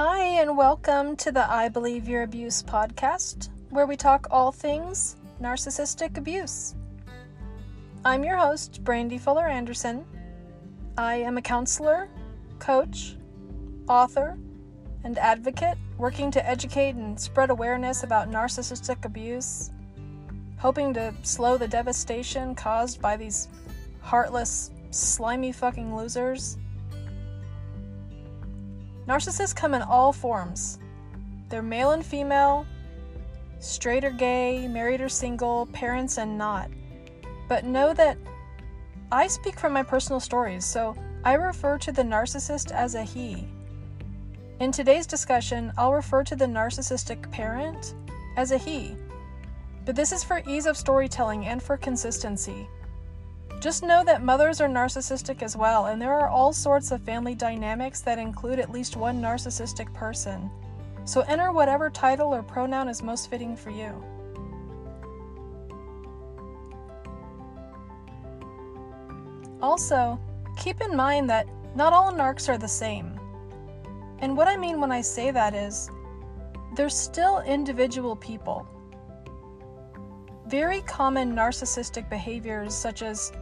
Hi, 0.00 0.40
and 0.40 0.56
welcome 0.56 1.16
to 1.16 1.32
the 1.32 1.50
I 1.50 1.68
Believe 1.68 2.08
Your 2.08 2.22
Abuse 2.22 2.62
podcast, 2.62 3.48
where 3.70 3.84
we 3.84 3.96
talk 3.96 4.28
all 4.30 4.52
things 4.52 5.16
narcissistic 5.42 6.16
abuse. 6.16 6.76
I'm 8.04 8.22
your 8.22 8.36
host, 8.36 8.84
Brandy 8.84 9.18
Fuller 9.18 9.48
Anderson. 9.48 10.04
I 10.96 11.16
am 11.16 11.36
a 11.36 11.42
counselor, 11.42 12.08
coach, 12.60 13.16
author, 13.88 14.38
and 15.02 15.18
advocate 15.18 15.78
working 15.96 16.30
to 16.30 16.48
educate 16.48 16.94
and 16.94 17.18
spread 17.18 17.50
awareness 17.50 18.04
about 18.04 18.30
narcissistic 18.30 19.04
abuse, 19.04 19.72
hoping 20.58 20.94
to 20.94 21.12
slow 21.24 21.58
the 21.58 21.66
devastation 21.66 22.54
caused 22.54 23.02
by 23.02 23.16
these 23.16 23.48
heartless, 24.00 24.70
slimy 24.90 25.50
fucking 25.50 25.96
losers. 25.96 26.56
Narcissists 29.08 29.56
come 29.56 29.72
in 29.72 29.80
all 29.80 30.12
forms. 30.12 30.78
They're 31.48 31.62
male 31.62 31.92
and 31.92 32.04
female, 32.04 32.66
straight 33.58 34.04
or 34.04 34.10
gay, 34.10 34.68
married 34.68 35.00
or 35.00 35.08
single, 35.08 35.64
parents 35.72 36.18
and 36.18 36.36
not. 36.36 36.70
But 37.48 37.64
know 37.64 37.94
that 37.94 38.18
I 39.10 39.26
speak 39.26 39.58
from 39.58 39.72
my 39.72 39.82
personal 39.82 40.20
stories, 40.20 40.66
so 40.66 40.94
I 41.24 41.32
refer 41.32 41.78
to 41.78 41.90
the 41.90 42.02
narcissist 42.02 42.70
as 42.70 42.94
a 42.94 43.02
he. 43.02 43.48
In 44.60 44.70
today's 44.72 45.06
discussion, 45.06 45.72
I'll 45.78 45.94
refer 45.94 46.22
to 46.24 46.36
the 46.36 46.44
narcissistic 46.44 47.30
parent 47.30 47.94
as 48.36 48.52
a 48.52 48.58
he. 48.58 48.94
But 49.86 49.96
this 49.96 50.12
is 50.12 50.22
for 50.22 50.42
ease 50.46 50.66
of 50.66 50.76
storytelling 50.76 51.46
and 51.46 51.62
for 51.62 51.78
consistency. 51.78 52.68
Just 53.60 53.82
know 53.82 54.04
that 54.04 54.22
mothers 54.22 54.60
are 54.60 54.68
narcissistic 54.68 55.42
as 55.42 55.56
well, 55.56 55.86
and 55.86 56.00
there 56.00 56.14
are 56.14 56.28
all 56.28 56.52
sorts 56.52 56.92
of 56.92 57.02
family 57.02 57.34
dynamics 57.34 58.00
that 58.02 58.18
include 58.18 58.60
at 58.60 58.70
least 58.70 58.96
one 58.96 59.20
narcissistic 59.20 59.92
person. 59.92 60.48
So 61.04 61.22
enter 61.22 61.50
whatever 61.50 61.90
title 61.90 62.32
or 62.32 62.42
pronoun 62.42 62.88
is 62.88 63.02
most 63.02 63.28
fitting 63.28 63.56
for 63.56 63.70
you. 63.70 64.04
Also, 69.60 70.20
keep 70.56 70.80
in 70.80 70.94
mind 70.94 71.28
that 71.28 71.48
not 71.74 71.92
all 71.92 72.12
narcs 72.12 72.48
are 72.48 72.58
the 72.58 72.68
same. 72.68 73.18
And 74.20 74.36
what 74.36 74.46
I 74.46 74.56
mean 74.56 74.80
when 74.80 74.92
I 74.92 75.00
say 75.00 75.32
that 75.32 75.54
is, 75.54 75.90
they're 76.76 76.88
still 76.88 77.40
individual 77.40 78.14
people. 78.14 78.68
Very 80.48 80.80
common 80.80 81.34
narcissistic 81.34 82.08
behaviors, 82.08 82.74
such 82.74 83.02
as 83.02 83.32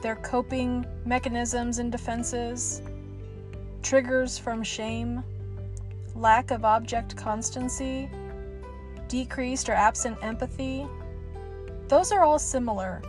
their 0.00 0.14
coping 0.14 0.86
mechanisms 1.04 1.78
and 1.78 1.90
defenses, 1.90 2.82
triggers 3.82 4.38
from 4.38 4.62
shame, 4.62 5.24
lack 6.14 6.52
of 6.52 6.64
object 6.64 7.16
constancy, 7.16 8.08
decreased 9.08 9.68
or 9.68 9.72
absent 9.72 10.16
empathy, 10.22 10.86
those 11.88 12.12
are 12.12 12.22
all 12.22 12.38
similar, 12.38 13.02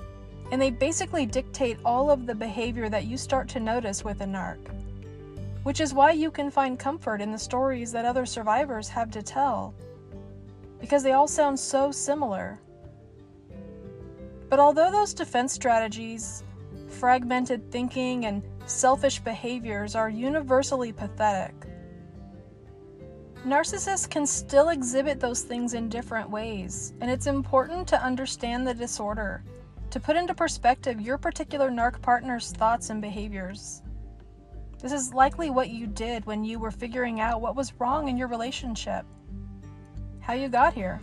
and 0.52 0.60
they 0.60 0.72
basically 0.72 1.28
dictate 1.28 1.78
all 1.86 2.10
of 2.10 2.26
the 2.26 2.34
behavior 2.34 2.90
that 2.90 3.06
you 3.06 3.18
start 3.18 3.48
to 3.50 3.60
notice 3.60 4.04
with 4.04 4.22
a 4.22 4.26
narc. 4.26 4.58
Which 5.62 5.80
is 5.80 5.94
why 5.94 6.14
you 6.14 6.32
can 6.32 6.50
find 6.50 6.80
comfort 6.80 7.22
in 7.22 7.32
the 7.32 7.38
stories 7.38 7.92
that 7.92 8.04
other 8.04 8.26
survivors 8.26 8.90
have 8.90 9.12
to 9.12 9.22
tell, 9.22 9.76
because 10.82 11.04
they 11.04 11.12
all 11.12 11.28
sound 11.28 11.60
so 11.60 11.92
similar. 11.92 12.60
But 14.54 14.60
although 14.60 14.92
those 14.92 15.16
defense 15.16 15.52
strategies 15.52 16.44
fragmented 16.88 17.72
thinking, 17.72 18.28
and 18.28 18.44
selfish 18.68 19.18
behaviors 19.18 19.96
are 19.96 20.12
universally 20.12 20.92
pathetic. 20.92 21.56
Narcissists 23.48 24.08
can 24.08 24.28
still 24.28 24.70
exhibit 24.70 25.20
those 25.20 25.42
things 25.42 25.74
in 25.74 25.90
different 25.90 26.30
ways, 26.30 26.94
and 27.02 27.10
it's 27.10 27.26
important 27.26 27.88
to 27.88 28.04
understand 28.04 28.68
the 28.68 28.76
disorder, 28.76 29.44
to 29.90 30.00
put 30.00 30.16
into 30.16 30.36
perspective 30.36 31.02
your 31.02 31.18
particular 31.18 31.72
narc 31.72 32.00
partner's 32.04 32.52
thoughts 32.52 32.92
and 32.92 33.02
behaviors. 33.02 33.82
This 34.78 34.92
is 34.92 35.16
likely 35.16 35.50
what 35.50 35.72
you 35.72 35.88
did 35.88 36.28
when 36.28 36.46
you 36.46 36.60
were 36.60 36.70
figuring 36.70 37.20
out 37.22 37.42
what 37.42 37.56
was 37.56 37.74
wrong 37.80 38.08
in 38.08 38.18
your 38.18 38.28
relationship, 38.28 39.04
how 40.20 40.34
you 40.34 40.48
got 40.48 40.76
here. 40.76 41.02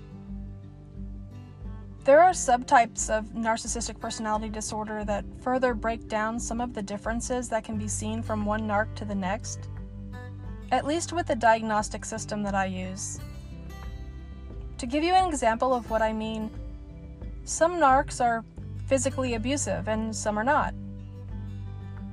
There 2.02 2.20
are 2.20 2.30
subtypes 2.30 3.10
of 3.10 3.26
narcissistic 3.34 4.00
personality 4.00 4.48
disorder 4.48 5.04
that 5.04 5.24
further 5.42 5.74
break 5.74 6.08
down 6.08 6.40
some 6.40 6.60
of 6.60 6.72
the 6.72 6.80
differences 6.80 7.50
that 7.50 7.62
can 7.62 7.76
be 7.76 7.88
seen 7.88 8.22
from 8.22 8.46
one 8.46 8.62
narc 8.62 8.94
to 8.94 9.04
the 9.04 9.14
next, 9.14 9.68
at 10.72 10.86
least 10.86 11.12
with 11.12 11.26
the 11.26 11.36
diagnostic 11.36 12.06
system 12.06 12.42
that 12.42 12.54
I 12.54 12.64
use. 12.64 13.20
To 14.78 14.86
give 14.86 15.04
you 15.04 15.12
an 15.12 15.28
example 15.28 15.74
of 15.74 15.90
what 15.90 16.00
I 16.00 16.14
mean, 16.14 16.50
some 17.44 17.72
narcs 17.72 18.24
are 18.24 18.46
physically 18.86 19.34
abusive 19.34 19.86
and 19.86 20.16
some 20.16 20.38
are 20.38 20.44
not. 20.44 20.72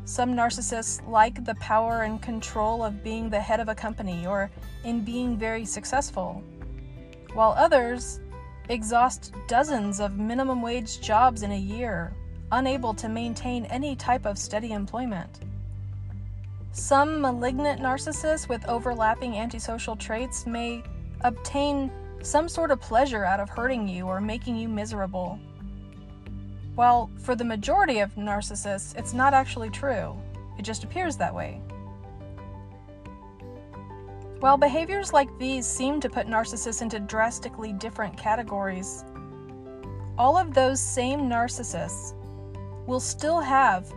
Some 0.03 0.35
narcissists 0.35 1.07
like 1.07 1.45
the 1.45 1.55
power 1.55 2.01
and 2.01 2.21
control 2.21 2.83
of 2.83 3.05
being 3.05 3.29
the 3.29 3.39
head 3.39 3.61
of 3.61 3.69
a 3.69 3.75
company 3.75 4.27
or 4.27 4.51
in 4.83 5.05
being 5.05 5.37
very 5.37 5.63
successful, 5.63 6.43
while 7.33 7.53
others 7.57 8.19
exhaust 8.69 9.33
dozens 9.47 9.99
of 9.99 10.17
minimum 10.17 10.61
wage 10.61 11.01
jobs 11.01 11.43
in 11.43 11.51
a 11.51 11.57
year, 11.57 12.13
unable 12.51 12.93
to 12.93 13.09
maintain 13.09 13.65
any 13.65 13.95
type 13.95 14.25
of 14.25 14.37
steady 14.37 14.71
employment. 14.71 15.39
Some 16.71 17.21
malignant 17.21 17.81
narcissists 17.81 18.47
with 18.47 18.67
overlapping 18.67 19.37
antisocial 19.37 19.95
traits 19.95 20.45
may 20.45 20.83
obtain 21.21 21.91
some 22.21 22.47
sort 22.49 22.71
of 22.71 22.81
pleasure 22.81 23.23
out 23.23 23.39
of 23.39 23.49
hurting 23.49 23.87
you 23.87 24.05
or 24.05 24.21
making 24.21 24.55
you 24.55 24.67
miserable. 24.67 25.39
While 26.75 27.09
for 27.19 27.35
the 27.35 27.43
majority 27.43 27.99
of 27.99 28.13
narcissists, 28.15 28.95
it's 28.95 29.13
not 29.13 29.33
actually 29.33 29.69
true, 29.69 30.15
it 30.59 30.63
just 30.63 30.83
appears 30.83 31.17
that 31.17 31.33
way. 31.33 31.61
While 34.39 34.57
behaviors 34.57 35.13
like 35.13 35.35
these 35.39 35.65
seem 35.65 35.99
to 35.99 36.09
put 36.09 36.27
narcissists 36.27 36.83
into 36.83 36.99
drastically 36.99 37.73
different 37.73 38.15
categories, 38.15 39.03
all 40.15 40.37
of 40.37 40.53
those 40.53 40.79
same 40.79 41.21
narcissists 41.21 42.13
will 42.85 42.99
still 42.99 43.39
have 43.39 43.91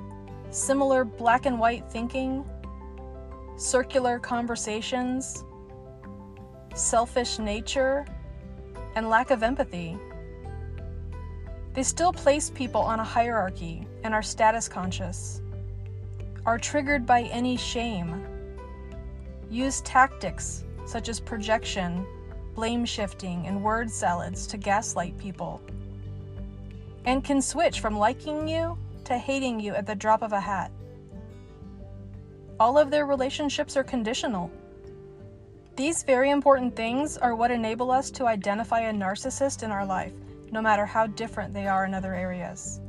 similar 0.51 1.05
black 1.05 1.45
and 1.45 1.61
white 1.61 1.91
thinking, 1.91 2.43
circular 3.57 4.19
conversations, 4.19 5.45
selfish 6.75 7.39
nature, 7.39 8.07
and 8.95 9.11
lack 9.11 9.31
of 9.31 9.43
empathy. 9.43 9.99
They 11.75 11.83
still 11.83 12.15
place 12.15 12.49
people 12.49 12.81
on 12.81 12.99
a 12.99 13.05
hierarchy 13.05 13.87
and 14.05 14.15
are 14.15 14.23
status 14.23 14.71
conscious, 14.71 15.43
are 16.47 16.59
triggered 16.59 17.05
by 17.05 17.25
any 17.25 17.59
shame 17.59 18.27
Use 19.51 19.81
tactics 19.81 20.65
such 20.87 21.09
as 21.09 21.19
projection, 21.19 22.07
blame 22.55 22.85
shifting, 22.85 23.47
and 23.47 23.63
word 23.63 23.91
salads 23.91 24.47
to 24.47 24.57
gaslight 24.57 25.19
people. 25.19 25.61
And 27.05 27.25
can 27.25 27.43
switch 27.43 27.81
from 27.81 27.99
liking 27.99 28.47
you 28.47 28.79
to 29.05 29.19
hating 29.19 29.59
you 29.59 29.75
at 29.75 29.87
the 29.87 29.95
drop 29.95 30.23
of 30.23 30.33
a 30.33 30.41
hat. 30.41 30.71
All 32.61 32.79
of 32.79 32.91
their 32.91 33.07
relationships 33.07 33.77
are 33.77 33.83
conditional. 33.83 34.51
These 35.77 36.03
very 36.05 36.31
important 36.31 36.77
things 36.77 37.17
are 37.17 37.35
what 37.35 37.51
enable 37.51 37.91
us 37.91 38.11
to 38.13 38.27
identify 38.27 38.81
a 38.81 38.93
narcissist 38.93 39.63
in 39.63 39.71
our 39.71 39.87
life, 39.87 40.13
no 40.53 40.61
matter 40.61 40.85
how 40.85 41.07
different 41.07 41.55
they 41.55 41.67
are 41.67 41.85
in 41.87 41.95
other 41.95 42.15
areas. 42.15 42.81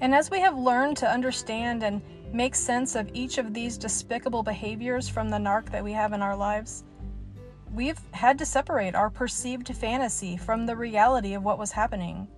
And 0.00 0.14
as 0.14 0.30
we 0.30 0.40
have 0.40 0.58
learned 0.58 0.96
to 0.98 1.10
understand 1.10 1.82
and 1.82 2.02
make 2.36 2.54
sense 2.54 2.94
of 2.94 3.10
each 3.14 3.38
of 3.38 3.54
these 3.54 3.78
despicable 3.78 4.42
behaviors 4.42 5.08
from 5.08 5.30
the 5.30 5.38
narc 5.38 5.70
that 5.70 5.82
we 5.82 5.92
have 5.92 6.12
in 6.12 6.20
our 6.20 6.36
lives, 6.36 6.84
we've 7.74 8.00
had 8.12 8.38
to 8.38 8.44
separate 8.44 8.94
our 8.94 9.08
perceived 9.08 9.74
fantasy 9.74 10.36
from 10.36 10.66
the 10.66 10.76
reality 10.76 11.32
of 11.32 11.42
what 11.42 11.58
was 11.58 11.72
happening. 11.72 12.28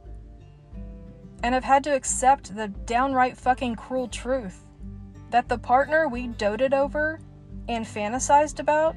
And 1.42 1.52
have 1.54 1.64
had 1.64 1.84
to 1.84 1.94
accept 1.94 2.54
the 2.54 2.68
downright 2.68 3.36
fucking 3.36 3.74
cruel 3.74 4.08
truth 4.08 4.64
that 5.30 5.48
the 5.48 5.58
partner 5.58 6.08
we 6.08 6.28
doted 6.28 6.72
over 6.72 7.20
and 7.68 7.84
fantasized 7.84 8.60
about 8.60 8.96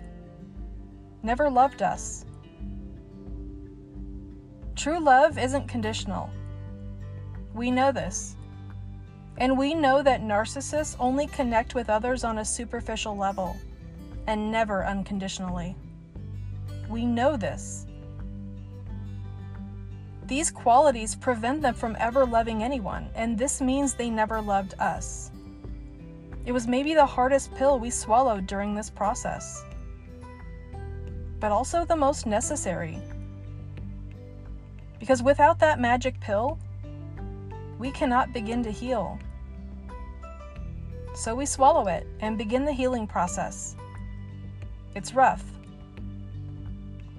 never 1.23 1.49
loved 1.49 1.81
us. 1.81 2.25
True 4.75 4.99
love 4.99 5.37
isn't 5.37 5.67
conditional. 5.67 6.29
We 7.53 7.69
know 7.69 7.91
this. 7.91 8.35
And 9.37 9.57
we 9.57 9.73
know 9.73 10.03
that 10.03 10.21
narcissists 10.21 10.95
only 10.99 11.27
connect 11.27 11.73
with 11.73 11.89
others 11.89 12.23
on 12.23 12.39
a 12.39 12.45
superficial 12.45 13.17
level 13.17 13.55
and 14.27 14.51
never 14.51 14.85
unconditionally. 14.85 15.75
We 16.89 17.05
know 17.05 17.37
this. 17.37 17.85
These 20.25 20.51
qualities 20.51 21.15
prevent 21.15 21.61
them 21.61 21.73
from 21.73 21.97
ever 21.99 22.25
loving 22.25 22.63
anyone, 22.63 23.09
and 23.15 23.37
this 23.37 23.59
means 23.61 23.93
they 23.93 24.09
never 24.09 24.41
loved 24.41 24.75
us. 24.79 25.31
It 26.45 26.51
was 26.51 26.67
maybe 26.67 26.93
the 26.93 27.05
hardest 27.05 27.53
pill 27.55 27.79
we 27.79 27.89
swallowed 27.89 28.47
during 28.47 28.73
this 28.73 28.89
process, 28.89 29.63
but 31.39 31.51
also 31.51 31.83
the 31.83 31.95
most 31.95 32.25
necessary. 32.25 32.99
Because 34.99 35.21
without 35.21 35.59
that 35.59 35.79
magic 35.79 36.19
pill, 36.19 36.59
we 37.81 37.89
cannot 37.89 38.31
begin 38.31 38.61
to 38.61 38.69
heal. 38.69 39.17
So 41.15 41.33
we 41.33 41.47
swallow 41.47 41.87
it 41.87 42.05
and 42.19 42.37
begin 42.37 42.63
the 42.63 42.71
healing 42.71 43.07
process. 43.07 43.75
It's 44.93 45.15
rough. 45.15 45.43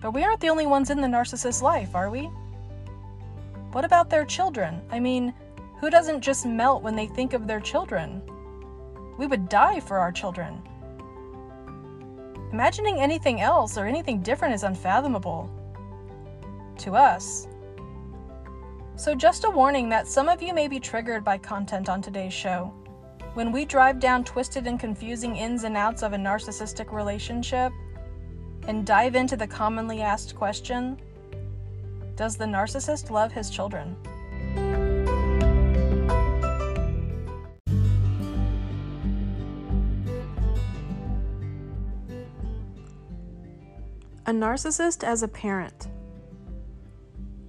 But 0.01 0.15
we 0.15 0.23
aren't 0.23 0.41
the 0.41 0.51
only 0.51 0.67
ones 0.67 0.91
in 0.91 1.01
the 1.01 1.09
narcissist's 1.09 1.63
life, 1.63 1.97
are 1.97 2.11
we? 2.11 2.31
What 3.73 3.85
about 3.85 4.09
their 4.09 4.25
children? 4.25 4.81
I 4.89 5.01
mean, 5.01 5.35
who 5.81 5.91
doesn't 5.91 6.21
just 6.21 6.47
melt 6.47 6.85
when 6.85 6.95
they 6.95 7.07
think 7.09 7.33
of 7.33 7.49
their 7.49 7.61
children? 7.61 8.23
We 9.19 9.27
would 9.27 9.49
die 9.49 9.81
for 9.81 9.99
our 9.99 10.13
children. 10.13 10.63
Imagining 12.53 13.01
anything 13.01 13.41
else 13.41 13.77
or 13.77 13.87
anything 13.87 14.23
different 14.23 14.55
is 14.55 14.63
unfathomable. 14.63 15.51
To 16.79 16.95
us. 16.95 17.49
So, 18.97 19.15
just 19.15 19.45
a 19.45 19.51
warning 19.51 19.89
that 19.89 20.07
some 20.07 20.29
of 20.29 20.43
you 20.43 20.53
may 20.53 20.69
be 20.69 20.79
triggered 20.79 21.25
by 21.25 21.39
content 21.39 21.89
on 21.89 22.03
today's 22.03 22.33
show. 22.33 22.73
When 23.35 23.51
we 23.51 23.65
drive 23.65 23.99
down 23.99 24.25
twisted 24.25 24.67
and 24.67 24.79
confusing 24.79 25.37
ins 25.37 25.65
and 25.65 25.77
outs 25.77 26.03
of 26.03 26.13
a 26.13 26.17
narcissistic 26.17 26.93
relationship 26.93 27.73
and 28.69 28.87
dive 28.87 29.15
into 29.17 29.37
the 29.37 29.47
commonly 29.47 30.03
asked 30.03 30.35
question 30.35 31.01
Does 32.17 32.37
the 32.37 32.45
narcissist 32.45 33.11
love 33.11 33.33
his 33.33 33.49
children? 33.49 33.97
A 44.27 44.33
narcissist 44.33 45.03
as 45.03 45.23
a 45.23 45.29
parent. 45.29 45.89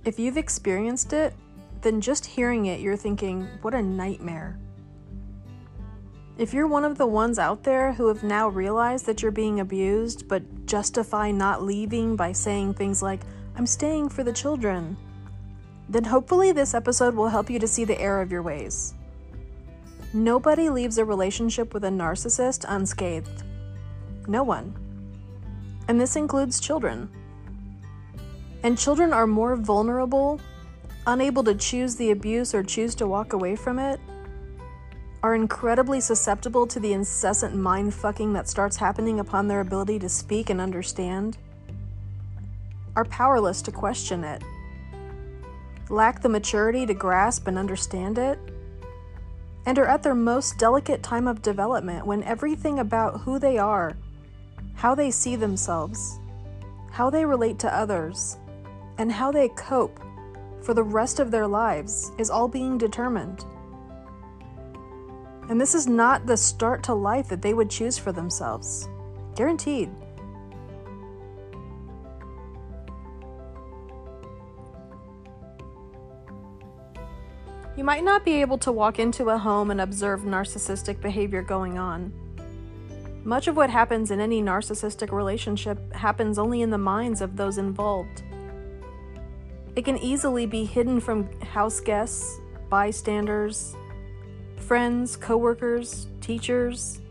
If 0.06 0.20
you've 0.20 0.38
experienced 0.38 1.14
it, 1.14 1.34
then 1.82 2.02
just 2.02 2.26
hearing 2.26 2.66
it, 2.66 2.82
you're 2.82 2.98
thinking, 2.98 3.48
what 3.62 3.74
a 3.74 3.82
nightmare. 3.82 4.60
If 6.38 6.54
you're 6.54 6.68
one 6.68 6.84
of 6.84 6.98
the 6.98 7.08
ones 7.08 7.40
out 7.40 7.64
there 7.64 7.94
who 7.94 8.08
have 8.08 8.24
now 8.24 8.50
realized 8.50 9.06
that 9.06 9.22
you're 9.22 9.32
being 9.32 9.60
abused, 9.60 10.28
but 10.28 10.66
justify 10.66 11.32
not 11.32 11.64
leaving 11.64 12.16
by 12.16 12.32
saying 12.32 12.74
things 12.74 13.02
like, 13.02 13.22
I'm 13.56 13.68
staying 13.68 14.10
for 14.10 14.24
the 14.24 14.34
children, 14.34 14.98
then 15.88 16.04
hopefully 16.04 16.52
this 16.52 16.74
episode 16.74 17.14
will 17.14 17.30
help 17.30 17.50
you 17.50 17.60
to 17.60 17.68
see 17.68 17.86
the 17.86 18.00
error 18.02 18.22
of 18.22 18.32
your 18.32 18.42
ways. 18.42 18.96
Nobody 20.12 20.70
leaves 20.70 20.98
a 20.98 21.06
relationship 21.06 21.74
with 21.74 21.84
a 21.86 21.90
narcissist 21.90 22.66
unscathed. 22.68 23.44
No 24.28 24.44
one. 24.44 24.76
And 25.88 26.00
this 26.00 26.16
includes 26.16 26.60
children. 26.60 27.10
And 28.64 28.78
children 28.78 29.12
are 29.12 29.28
more 29.28 29.58
vulnerable, 29.58 30.40
unable 31.06 31.44
to 31.44 31.54
choose 31.54 31.96
the 31.96 32.12
abuse 32.12 32.56
or 32.56 32.64
choose 32.64 32.96
to 32.96 33.08
walk 33.08 33.34
away 33.34 33.58
from 33.58 33.78
it, 33.78 34.00
are 35.22 35.36
incredibly 35.36 36.02
susceptible 36.02 36.68
to 36.68 36.80
the 36.80 36.94
incessant 36.94 37.56
mind 37.56 37.94
fucking 37.94 38.34
that 38.34 38.48
starts 38.48 38.78
happening 38.78 39.20
upon 39.20 39.48
their 39.48 39.62
ability 39.62 40.00
to 40.00 40.10
speak 40.10 40.50
and 40.50 40.60
understand, 40.60 41.38
are 42.96 43.06
powerless 43.06 43.62
to 43.62 43.72
question 43.72 44.24
it, 44.24 44.42
lack 45.90 46.22
the 46.22 46.30
maturity 46.30 46.86
to 46.86 46.94
grasp 46.94 47.48
and 47.48 47.58
understand 47.58 48.18
it, 48.18 48.38
and 49.66 49.80
are 49.80 49.88
at 49.88 50.04
their 50.04 50.16
most 50.16 50.58
delicate 50.58 51.02
time 51.02 51.28
of 51.28 51.42
development 51.42 52.06
when 52.06 52.24
everything 52.24 52.80
about 52.80 53.22
who 53.22 53.40
they 53.40 53.58
are, 53.58 53.96
how 54.76 54.94
they 54.94 55.10
see 55.10 55.38
themselves, 55.38 56.20
how 56.92 57.10
they 57.10 57.24
relate 57.24 57.60
to 57.60 57.74
others, 57.74 58.38
and 58.98 59.12
how 59.12 59.32
they 59.32 59.50
cope 59.50 60.00
for 60.62 60.74
the 60.74 60.84
rest 60.84 61.20
of 61.20 61.32
their 61.32 61.48
lives 61.48 62.12
is 62.18 62.30
all 62.30 62.48
being 62.48 62.78
determined. 62.78 63.46
And 65.50 65.60
this 65.60 65.76
is 65.76 65.88
not 65.88 66.26
the 66.26 66.38
start 66.38 66.84
to 66.84 66.94
life 66.94 67.28
that 67.28 67.42
they 67.42 67.54
would 67.54 67.70
choose 67.70 67.98
for 67.98 68.12
themselves. 68.12 68.88
Guaranteed. 69.36 69.90
You 77.76 77.84
might 77.84 78.04
not 78.04 78.24
be 78.24 78.40
able 78.40 78.60
to 78.60 78.72
walk 78.72 79.00
into 79.00 79.30
a 79.30 79.38
home 79.38 79.72
and 79.72 79.82
observe 79.82 80.22
narcissistic 80.22 81.02
behavior 81.02 81.42
going 81.42 81.78
on. 81.78 82.14
Much 83.26 83.48
of 83.48 83.58
what 83.58 83.70
happens 83.70 84.12
in 84.12 84.20
any 84.20 84.42
narcissistic 84.42 85.12
relationship 85.12 85.94
happens 85.94 86.38
only 86.38 86.62
in 86.62 86.70
the 86.70 86.78
minds 86.78 87.20
of 87.20 87.36
those 87.36 87.58
involved. 87.58 88.24
It 89.76 89.86
can 89.86 89.98
easily 89.98 90.46
be 90.46 90.66
hidden 90.66 91.00
from 91.00 91.32
house 91.42 91.80
guests, 91.80 92.40
bystanders, 92.70 93.76
friends, 94.56 95.16
coworkers, 95.16 96.08
teachers. 96.22 97.02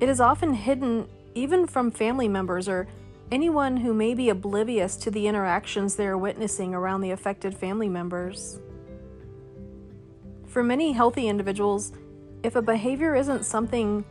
It 0.00 0.08
is 0.08 0.20
often 0.20 0.54
hidden 0.54 1.06
even 1.34 1.66
from 1.66 1.90
family 1.90 2.28
members 2.28 2.68
or 2.68 2.88
anyone 3.30 3.76
who 3.76 3.94
may 3.94 4.14
be 4.14 4.28
oblivious 4.28 4.96
to 4.96 5.10
the 5.10 5.26
interactions 5.26 5.96
they 5.96 6.06
are 6.06 6.18
witnessing 6.18 6.74
around 6.74 7.00
the 7.00 7.12
affected 7.12 7.56
family 7.56 7.88
members. 7.88 8.60
For 10.46 10.62
many 10.62 10.92
healthy 10.92 11.28
individuals, 11.28 11.92
if 12.42 12.56
a 12.56 12.62
behavior 12.62 13.14
isn't 13.14 13.44
something 13.44 14.04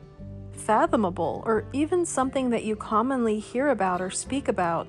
fathomable 0.51 1.44
or 1.45 1.65
even 1.73 2.06
something 2.06 2.49
that 2.49 2.63
you 2.63 2.75
commonly 2.75 3.39
hear 3.39 3.69
about 3.69 4.01
or 4.01 4.09
speak 4.09 4.47
about, 4.47 4.88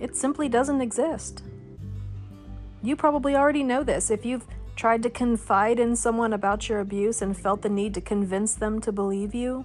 it 0.00 0.16
simply 0.16 0.48
doesn't 0.48 0.80
exist. 0.80 1.42
You 2.82 2.96
probably 2.96 3.34
already 3.34 3.62
know 3.62 3.82
this 3.82 4.10
if 4.10 4.24
you've 4.24 4.46
tried 4.76 5.02
to 5.02 5.10
confide 5.10 5.80
in 5.80 5.96
someone 5.96 6.32
about 6.32 6.68
your 6.68 6.80
abuse 6.80 7.22
and 7.22 7.36
felt 7.36 7.62
the 7.62 7.68
need 7.68 7.94
to 7.94 8.00
convince 8.00 8.54
them 8.54 8.80
to 8.82 8.92
believe 8.92 9.34
you. 9.34 9.64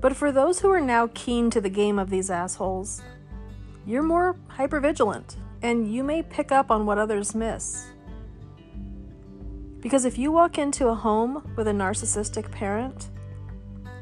But 0.00 0.16
for 0.16 0.32
those 0.32 0.60
who 0.60 0.70
are 0.70 0.80
now 0.80 1.08
keen 1.14 1.48
to 1.50 1.60
the 1.60 1.70
game 1.70 1.98
of 1.98 2.10
these 2.10 2.30
assholes, 2.30 3.00
you're 3.86 4.02
more 4.02 4.36
hypervigilant 4.50 5.36
and 5.62 5.90
you 5.90 6.04
may 6.04 6.22
pick 6.22 6.52
up 6.52 6.70
on 6.70 6.84
what 6.84 6.98
others 6.98 7.34
miss. 7.34 7.86
Because 9.80 10.04
if 10.04 10.18
you 10.18 10.32
walk 10.32 10.58
into 10.58 10.88
a 10.88 10.94
home 10.94 11.50
with 11.56 11.68
a 11.68 11.72
narcissistic 11.72 12.50
parent, 12.50 13.08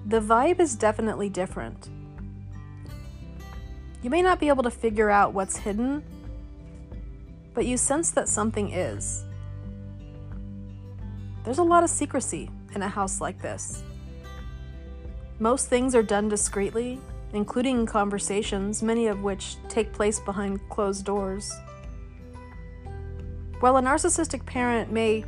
the 0.07 0.21
vibe 0.21 0.59
is 0.59 0.75
definitely 0.75 1.29
different. 1.29 1.89
You 4.03 4.11
may 4.11 4.23
not 4.23 4.41
be 4.41 4.49
able 4.49 4.65
to 4.65 4.71
figure 4.71 5.11
out 5.11 5.33
what's 5.33 5.57
hidden 5.57 6.03
but 7.55 7.67
you 7.67 7.77
sense 7.77 8.11
that 8.13 8.29
something 8.29 8.73
is. 8.73 9.25
There's 11.45 11.59
a 11.59 11.63
lot 11.63 11.85
of 11.85 11.91
secrecy 11.91 12.51
in 12.75 12.83
a 12.83 12.89
house 12.89 13.21
like 13.21 13.41
this. 13.43 13.83
Most 15.39 15.69
things 15.69 15.95
are 15.95 16.03
done 16.03 16.29
discreetly, 16.29 17.01
including 17.33 17.85
conversations, 17.85 18.83
many 18.83 19.09
of 19.09 19.23
which 19.23 19.57
take 19.69 19.93
place 19.93 20.21
behind 20.21 20.61
closed 20.69 21.05
doors. 21.05 21.53
While 23.61 23.77
a 23.77 23.83
narcissistic 23.83 24.47
parent 24.47 24.93
may 24.93 25.25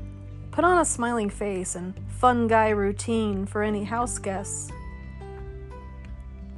put 0.50 0.64
on 0.64 0.78
a 0.78 0.84
smiling 0.84 1.30
face 1.30 1.74
and 1.74 1.94
fun 2.08 2.46
guy 2.46 2.68
routine 2.70 3.44
for 3.44 3.62
any 3.62 3.84
house 3.84 4.18
guests, 4.18 4.70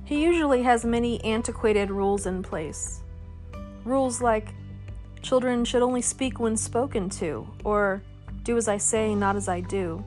he 0.06 0.25
usually 0.25 0.62
has 0.62 0.84
many 0.84 1.22
antiquated 1.22 1.90
rules 1.90 2.25
in 2.25 2.42
place. 2.42 3.02
Rules 3.84 4.22
like 4.22 4.54
Children 5.26 5.64
should 5.64 5.82
only 5.82 6.02
speak 6.02 6.38
when 6.38 6.56
spoken 6.56 7.10
to, 7.18 7.48
or 7.64 8.00
do 8.44 8.56
as 8.56 8.68
I 8.68 8.76
say, 8.76 9.12
not 9.12 9.34
as 9.34 9.48
I 9.48 9.60
do. 9.60 10.04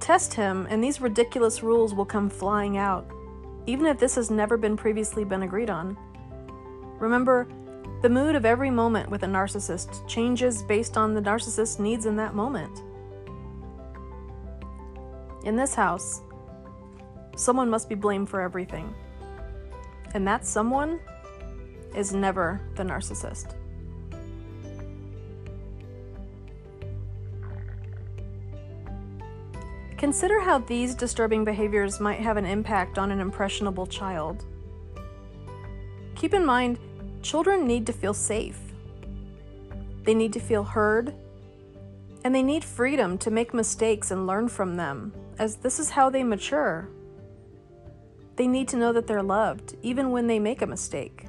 Test 0.00 0.34
him, 0.34 0.66
and 0.68 0.82
these 0.82 1.00
ridiculous 1.00 1.62
rules 1.62 1.94
will 1.94 2.04
come 2.04 2.28
flying 2.28 2.76
out, 2.76 3.08
even 3.66 3.86
if 3.86 4.00
this 4.00 4.16
has 4.16 4.32
never 4.32 4.56
been 4.56 4.76
previously 4.76 5.22
been 5.22 5.44
agreed 5.44 5.70
on. 5.70 5.96
Remember, 6.98 7.46
the 8.02 8.08
mood 8.08 8.34
of 8.34 8.44
every 8.44 8.68
moment 8.68 9.10
with 9.10 9.22
a 9.22 9.26
narcissist 9.26 10.08
changes 10.08 10.64
based 10.64 10.96
on 10.96 11.14
the 11.14 11.22
narcissist's 11.22 11.78
needs 11.78 12.06
in 12.06 12.16
that 12.16 12.34
moment. 12.34 12.82
In 15.44 15.54
this 15.54 15.72
house, 15.72 16.20
someone 17.36 17.70
must 17.70 17.88
be 17.88 17.94
blamed 17.94 18.28
for 18.28 18.40
everything. 18.40 18.94
And 20.14 20.26
that 20.26 20.46
someone 20.46 21.00
is 21.94 22.12
never 22.12 22.60
the 22.76 22.82
narcissist. 22.82 23.54
Consider 29.96 30.40
how 30.40 30.58
these 30.58 30.94
disturbing 30.94 31.44
behaviors 31.44 32.00
might 32.00 32.20
have 32.20 32.38
an 32.38 32.46
impact 32.46 32.98
on 32.98 33.10
an 33.10 33.20
impressionable 33.20 33.86
child. 33.86 34.44
Keep 36.14 36.32
in 36.32 36.46
mind, 36.46 36.78
children 37.22 37.66
need 37.66 37.86
to 37.86 37.92
feel 37.92 38.14
safe. 38.14 38.58
They 40.04 40.14
need 40.14 40.32
to 40.32 40.40
feel 40.40 40.64
heard, 40.64 41.14
And 42.24 42.34
they 42.34 42.42
need 42.42 42.64
freedom 42.64 43.16
to 43.18 43.30
make 43.30 43.54
mistakes 43.54 44.10
and 44.10 44.26
learn 44.26 44.48
from 44.48 44.76
them, 44.76 45.12
as 45.38 45.56
this 45.56 45.78
is 45.78 45.90
how 45.90 46.10
they 46.10 46.22
mature. 46.22 46.88
They 48.40 48.46
need 48.46 48.68
to 48.68 48.78
know 48.78 48.90
that 48.94 49.06
they're 49.06 49.22
loved, 49.22 49.76
even 49.82 50.12
when 50.12 50.26
they 50.26 50.38
make 50.38 50.62
a 50.62 50.66
mistake. 50.66 51.26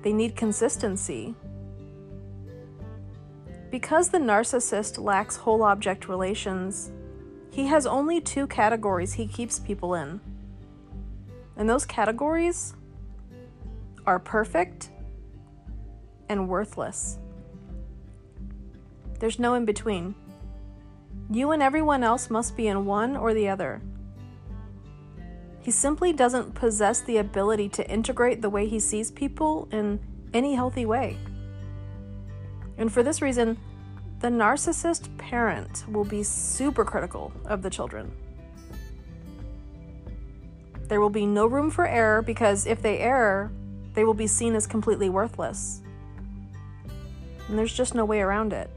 They 0.00 0.14
need 0.14 0.34
consistency. 0.34 1.34
Because 3.70 4.08
the 4.08 4.16
narcissist 4.16 4.98
lacks 4.98 5.36
whole 5.36 5.62
object 5.62 6.08
relations, 6.08 6.90
he 7.50 7.66
has 7.66 7.84
only 7.84 8.22
two 8.22 8.46
categories 8.46 9.12
he 9.12 9.26
keeps 9.26 9.58
people 9.58 9.94
in. 9.94 10.22
And 11.54 11.68
those 11.68 11.84
categories 11.84 12.72
are 14.06 14.18
perfect 14.18 14.88
and 16.30 16.48
worthless. 16.48 17.18
There's 19.18 19.38
no 19.38 19.52
in 19.52 19.66
between. 19.66 20.14
You 21.30 21.50
and 21.50 21.62
everyone 21.62 22.02
else 22.02 22.30
must 22.30 22.56
be 22.56 22.68
in 22.68 22.86
one 22.86 23.18
or 23.18 23.34
the 23.34 23.50
other. 23.50 23.82
He 25.70 25.72
simply 25.72 26.12
doesn't 26.12 26.56
possess 26.56 27.00
the 27.00 27.18
ability 27.18 27.68
to 27.68 27.88
integrate 27.88 28.42
the 28.42 28.50
way 28.50 28.66
he 28.66 28.80
sees 28.80 29.12
people 29.12 29.68
in 29.70 30.00
any 30.34 30.56
healthy 30.56 30.84
way. 30.84 31.16
And 32.76 32.92
for 32.92 33.04
this 33.04 33.22
reason, 33.22 33.56
the 34.18 34.26
narcissist 34.26 35.16
parent 35.16 35.84
will 35.86 36.04
be 36.04 36.24
super 36.24 36.84
critical 36.84 37.32
of 37.44 37.62
the 37.62 37.70
children. 37.70 38.10
There 40.88 41.00
will 41.00 41.08
be 41.08 41.24
no 41.24 41.46
room 41.46 41.70
for 41.70 41.86
error 41.86 42.20
because 42.20 42.66
if 42.66 42.82
they 42.82 42.98
err, 42.98 43.52
they 43.94 44.02
will 44.02 44.12
be 44.12 44.26
seen 44.26 44.56
as 44.56 44.66
completely 44.66 45.08
worthless. 45.08 45.82
And 47.46 47.56
there's 47.56 47.72
just 47.72 47.94
no 47.94 48.04
way 48.04 48.22
around 48.22 48.52
it. 48.52 48.70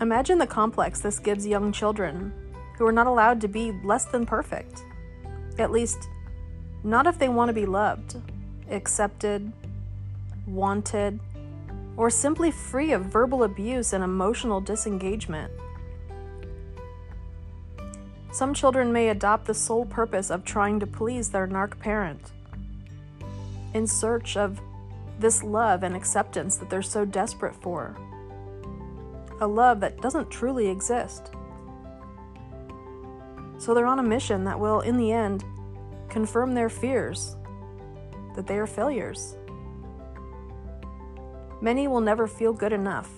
Imagine 0.00 0.38
the 0.38 0.46
complex 0.46 1.00
this 1.00 1.18
gives 1.18 1.44
young 1.44 1.72
children 1.72 2.32
who 2.76 2.86
are 2.86 2.92
not 2.92 3.06
allowed 3.06 3.40
to 3.40 3.48
be 3.48 3.72
less 3.82 4.04
than 4.06 4.26
perfect. 4.26 4.84
At 5.58 5.70
least, 5.70 6.08
not 6.82 7.06
if 7.06 7.18
they 7.18 7.28
want 7.28 7.48
to 7.48 7.52
be 7.52 7.66
loved, 7.66 8.16
accepted, 8.70 9.52
wanted, 10.46 11.20
or 11.96 12.10
simply 12.10 12.50
free 12.50 12.92
of 12.92 13.06
verbal 13.06 13.44
abuse 13.44 13.92
and 13.92 14.02
emotional 14.02 14.60
disengagement. 14.60 15.52
Some 18.32 18.52
children 18.52 18.92
may 18.92 19.10
adopt 19.10 19.46
the 19.46 19.54
sole 19.54 19.86
purpose 19.86 20.30
of 20.30 20.44
trying 20.44 20.80
to 20.80 20.86
please 20.86 21.30
their 21.30 21.46
narc 21.46 21.78
parent 21.78 22.32
in 23.74 23.86
search 23.86 24.36
of 24.36 24.60
this 25.20 25.44
love 25.44 25.84
and 25.84 25.94
acceptance 25.94 26.56
that 26.56 26.68
they're 26.68 26.82
so 26.82 27.04
desperate 27.04 27.54
for 27.54 27.96
a 29.40 29.46
love 29.46 29.80
that 29.80 30.00
doesn't 30.00 30.30
truly 30.30 30.68
exist. 30.68 31.30
So 33.58 33.74
they're 33.74 33.86
on 33.86 33.98
a 33.98 34.02
mission 34.02 34.44
that 34.44 34.58
will, 34.58 34.80
in 34.80 34.96
the 34.96 35.12
end, 35.12 35.44
confirm 36.08 36.54
their 36.54 36.68
fears 36.68 37.36
that 38.36 38.46
they 38.46 38.58
are 38.58 38.66
failures. 38.66 39.36
Many 41.60 41.88
will 41.88 42.00
never 42.00 42.26
feel 42.26 42.52
good 42.52 42.72
enough. 42.72 43.10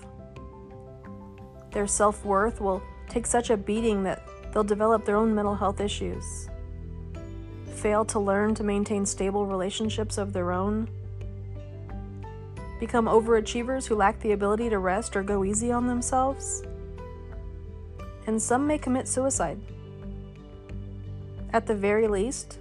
Their 1.73 1.87
self 1.87 2.25
worth 2.25 2.61
will 2.61 2.83
take 3.09 3.26
such 3.26 3.50
a 3.50 3.57
beating 3.57 4.02
that 4.05 4.26
they'll 4.52 4.64
develop 4.64 5.05
their 5.05 5.16
own 5.16 5.35
mental 5.35 5.55
health 5.55 5.81
issues, 5.81 6.49
fail 7.75 8.05
to 8.07 8.19
learn 8.19 8.55
to 8.55 8.64
maintain 8.64 9.05
stable 9.05 9.47
relationships 9.47 10.19
of 10.19 10.33
their 10.33 10.52
own 10.52 10.88
become 12.78 13.07
overachievers 13.07 13.87
who 13.87 13.95
lack 13.95 14.21
the 14.21 14.33
ability 14.33 14.69
to 14.69 14.78
rest 14.78 15.16
or 15.16 15.23
go 15.23 15.45
easy 15.45 15.73
on 15.73 15.87
themselves. 15.87 16.62
And 18.26 18.40
some 18.40 18.66
may 18.66 18.78
commit 18.78 19.09
suicide. 19.09 19.59
At 21.53 21.67
the 21.67 21.75
very 21.75 22.09
least, 22.09 22.59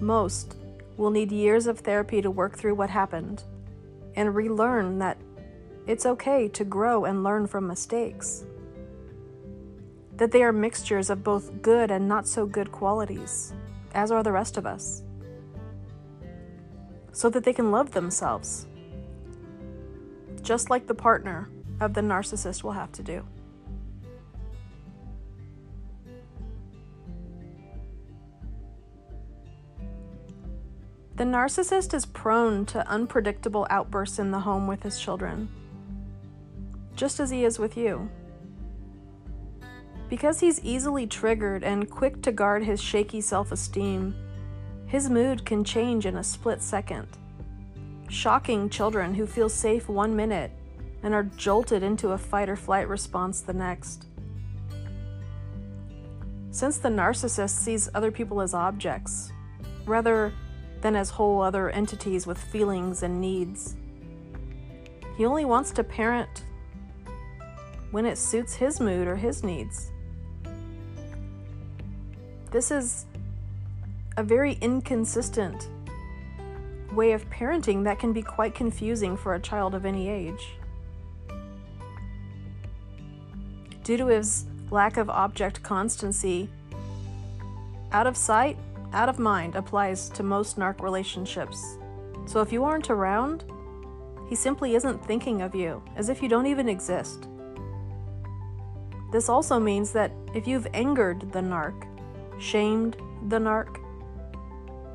most 0.00 0.56
will 0.96 1.10
need 1.10 1.32
years 1.32 1.66
of 1.66 1.80
therapy 1.80 2.22
to 2.22 2.30
work 2.30 2.56
through 2.56 2.74
what 2.74 2.90
happened 2.90 3.44
and 4.14 4.34
relearn 4.34 4.98
that 4.98 5.18
it's 5.86 6.06
okay 6.06 6.48
to 6.48 6.64
grow 6.64 7.04
and 7.04 7.24
learn 7.24 7.46
from 7.46 7.66
mistakes. 7.66 8.44
That 10.16 10.32
they 10.32 10.42
are 10.42 10.52
mixtures 10.52 11.10
of 11.10 11.22
both 11.22 11.62
good 11.62 11.90
and 11.90 12.08
not 12.08 12.26
so 12.26 12.46
good 12.46 12.72
qualities, 12.72 13.52
as 13.94 14.10
are 14.10 14.22
the 14.22 14.32
rest 14.32 14.56
of 14.56 14.66
us. 14.66 15.02
So 17.12 17.30
that 17.30 17.44
they 17.44 17.52
can 17.52 17.70
love 17.70 17.92
themselves 17.92 18.66
just 20.48 20.70
like 20.70 20.86
the 20.86 20.94
partner 20.94 21.50
of 21.78 21.92
the 21.92 22.00
narcissist 22.00 22.62
will 22.62 22.72
have 22.72 22.90
to 22.92 23.02
do. 23.02 23.22
The 31.18 31.24
narcissist 31.24 31.94
is 31.94 32.06
prone 32.06 32.64
to 32.66 32.88
unpredictable 32.88 33.66
outbursts 33.70 34.20
in 34.20 34.30
the 34.30 34.38
home 34.38 34.68
with 34.68 34.84
his 34.84 35.00
children, 35.00 35.48
just 36.94 37.18
as 37.18 37.28
he 37.28 37.44
is 37.44 37.58
with 37.58 37.76
you. 37.76 38.08
Because 40.08 40.38
he's 40.38 40.64
easily 40.64 41.08
triggered 41.08 41.64
and 41.64 41.90
quick 41.90 42.22
to 42.22 42.30
guard 42.30 42.62
his 42.62 42.80
shaky 42.80 43.20
self 43.20 43.50
esteem, 43.50 44.14
his 44.86 45.10
mood 45.10 45.44
can 45.44 45.64
change 45.64 46.06
in 46.06 46.16
a 46.16 46.22
split 46.22 46.62
second 46.62 47.08
shocking 48.08 48.70
children 48.70 49.12
who 49.12 49.26
feel 49.26 49.48
safe 49.48 49.88
one 49.88 50.14
minute 50.14 50.52
and 51.02 51.12
are 51.12 51.24
jolted 51.24 51.82
into 51.82 52.12
a 52.12 52.18
fight 52.18 52.48
or 52.48 52.56
flight 52.56 52.88
response 52.88 53.40
the 53.40 53.52
next. 53.52 54.06
Since 56.52 56.78
the 56.78 56.88
narcissist 56.88 57.58
sees 57.58 57.90
other 57.92 58.12
people 58.12 58.40
as 58.40 58.54
objects, 58.54 59.32
rather 59.84 60.32
than 60.80 60.96
as 60.96 61.10
whole 61.10 61.40
other 61.40 61.70
entities 61.70 62.26
with 62.26 62.38
feelings 62.38 63.02
and 63.02 63.20
needs, 63.20 63.76
he 65.16 65.24
only 65.24 65.44
wants 65.44 65.70
to 65.72 65.84
parent 65.84 66.44
when 67.90 68.06
it 68.06 68.18
suits 68.18 68.54
his 68.54 68.80
mood 68.80 69.08
or 69.08 69.16
his 69.16 69.42
needs. 69.42 69.90
This 72.50 72.70
is 72.70 73.06
a 74.16 74.22
very 74.22 74.58
inconsistent 74.60 75.68
way 76.92 77.12
of 77.12 77.28
parenting 77.30 77.84
that 77.84 77.98
can 77.98 78.12
be 78.12 78.22
quite 78.22 78.54
confusing 78.54 79.16
for 79.16 79.34
a 79.34 79.40
child 79.40 79.74
of 79.74 79.84
any 79.84 80.08
age. 80.08 80.56
Due 83.84 83.96
to 83.96 84.06
his 84.06 84.46
lack 84.70 84.96
of 84.96 85.08
object 85.10 85.62
constancy, 85.62 86.48
out 87.92 88.06
of 88.06 88.16
sight, 88.16 88.56
out 88.92 89.08
of 89.08 89.18
mind 89.18 89.54
applies 89.54 90.08
to 90.10 90.22
most 90.22 90.58
narc 90.58 90.80
relationships. 90.80 91.78
So 92.26 92.40
if 92.40 92.52
you 92.52 92.64
aren't 92.64 92.90
around, 92.90 93.44
he 94.28 94.34
simply 94.34 94.74
isn't 94.74 95.04
thinking 95.04 95.42
of 95.42 95.54
you, 95.54 95.82
as 95.96 96.08
if 96.08 96.22
you 96.22 96.28
don't 96.28 96.46
even 96.46 96.68
exist. 96.68 97.28
This 99.10 99.28
also 99.28 99.58
means 99.58 99.92
that 99.92 100.12
if 100.34 100.46
you've 100.46 100.66
angered 100.74 101.32
the 101.32 101.40
narc, 101.40 101.86
shamed 102.38 102.96
the 103.28 103.38
narc, 103.38 103.78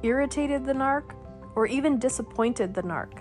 irritated 0.04 0.66
the 0.66 0.74
narc, 0.74 1.16
or 1.56 1.66
even 1.66 1.98
disappointed 1.98 2.74
the 2.74 2.84
narc. 2.84 3.20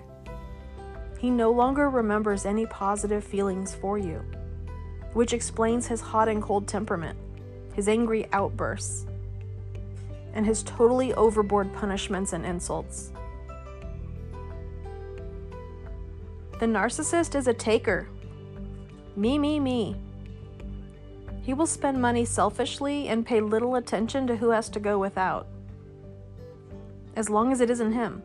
He 1.17 1.29
no 1.29 1.51
longer 1.51 1.89
remembers 1.89 2.45
any 2.45 2.65
positive 2.67 3.23
feelings 3.23 3.73
for 3.73 3.97
you, 3.97 4.23
which 5.13 5.33
explains 5.33 5.87
his 5.87 6.01
hot 6.01 6.27
and 6.27 6.43
cold 6.43 6.67
temperament, 6.67 7.17
his 7.73 7.87
angry 7.87 8.27
outbursts, 8.33 9.05
and 10.33 10.45
his 10.45 10.63
totally 10.63 11.13
overboard 11.13 11.73
punishments 11.73 12.33
and 12.33 12.45
insults. 12.45 13.11
The 16.59 16.65
narcissist 16.65 17.35
is 17.35 17.47
a 17.47 17.53
taker. 17.53 18.07
Me, 19.15 19.37
me, 19.37 19.59
me. 19.59 19.95
He 21.41 21.53
will 21.53 21.67
spend 21.67 22.01
money 22.01 22.25
selfishly 22.25 23.07
and 23.09 23.25
pay 23.25 23.41
little 23.41 23.75
attention 23.75 24.27
to 24.27 24.37
who 24.37 24.49
has 24.49 24.69
to 24.69 24.79
go 24.79 24.97
without 24.97 25.47
as 27.15 27.29
long 27.29 27.51
as 27.51 27.61
it 27.61 27.69
isn't 27.69 27.93
him. 27.93 28.23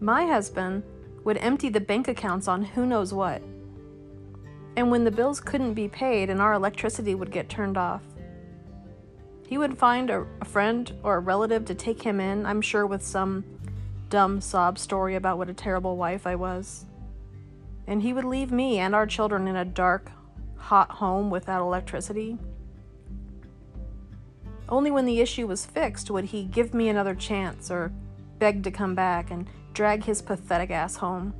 My 0.00 0.26
husband 0.26 0.82
would 1.24 1.38
empty 1.38 1.68
the 1.68 1.80
bank 1.80 2.08
accounts 2.08 2.48
on 2.48 2.62
who 2.62 2.86
knows 2.86 3.12
what. 3.12 3.42
And 4.76 4.90
when 4.90 5.04
the 5.04 5.10
bills 5.10 5.40
couldn't 5.40 5.74
be 5.74 5.88
paid 5.88 6.28
and 6.28 6.40
our 6.40 6.52
electricity 6.52 7.14
would 7.14 7.30
get 7.30 7.48
turned 7.48 7.78
off, 7.78 8.02
he 9.46 9.58
would 9.58 9.78
find 9.78 10.10
a, 10.10 10.26
a, 10.40 10.44
friend 10.44 10.92
or 11.02 11.16
a 11.16 11.20
relative 11.20 11.64
to 11.66 11.74
take 11.74 12.02
him 12.02 12.20
in, 12.20 12.44
I'm 12.44 12.60
sure 12.60 12.86
with 12.86 13.04
some 13.04 13.44
dumb 14.10 14.40
sob 14.40 14.78
story 14.78 15.14
about 15.14 15.38
what 15.38 15.48
a 15.48 15.54
terrible 15.54 15.96
wife 15.96 16.26
I 16.26 16.34
was. 16.34 16.84
And 17.86 18.02
he 18.02 18.12
would 18.12 18.24
leave 18.24 18.50
me 18.50 18.78
and 18.78 18.94
our 18.94 19.06
children 19.06 19.46
in 19.46 19.54
a 19.54 19.64
dark, 19.64 20.10
hot 20.56 20.90
home 20.90 21.30
without 21.30 21.62
electricity. 21.62 22.38
Only 24.68 24.90
when 24.90 25.06
the 25.06 25.20
issue 25.20 25.46
was 25.46 25.64
fixed 25.64 26.10
would 26.10 26.24
he 26.24 26.42
give 26.42 26.74
me 26.74 26.88
another 26.88 27.14
chance 27.14 27.70
or 27.70 27.92
beg 28.38 28.64
to 28.64 28.72
come 28.72 28.96
back 28.96 29.30
and 29.30 29.46
drag 29.72 30.04
his 30.04 30.22
pathetic 30.22 30.70
ass 30.72 30.96
home. 30.96 31.32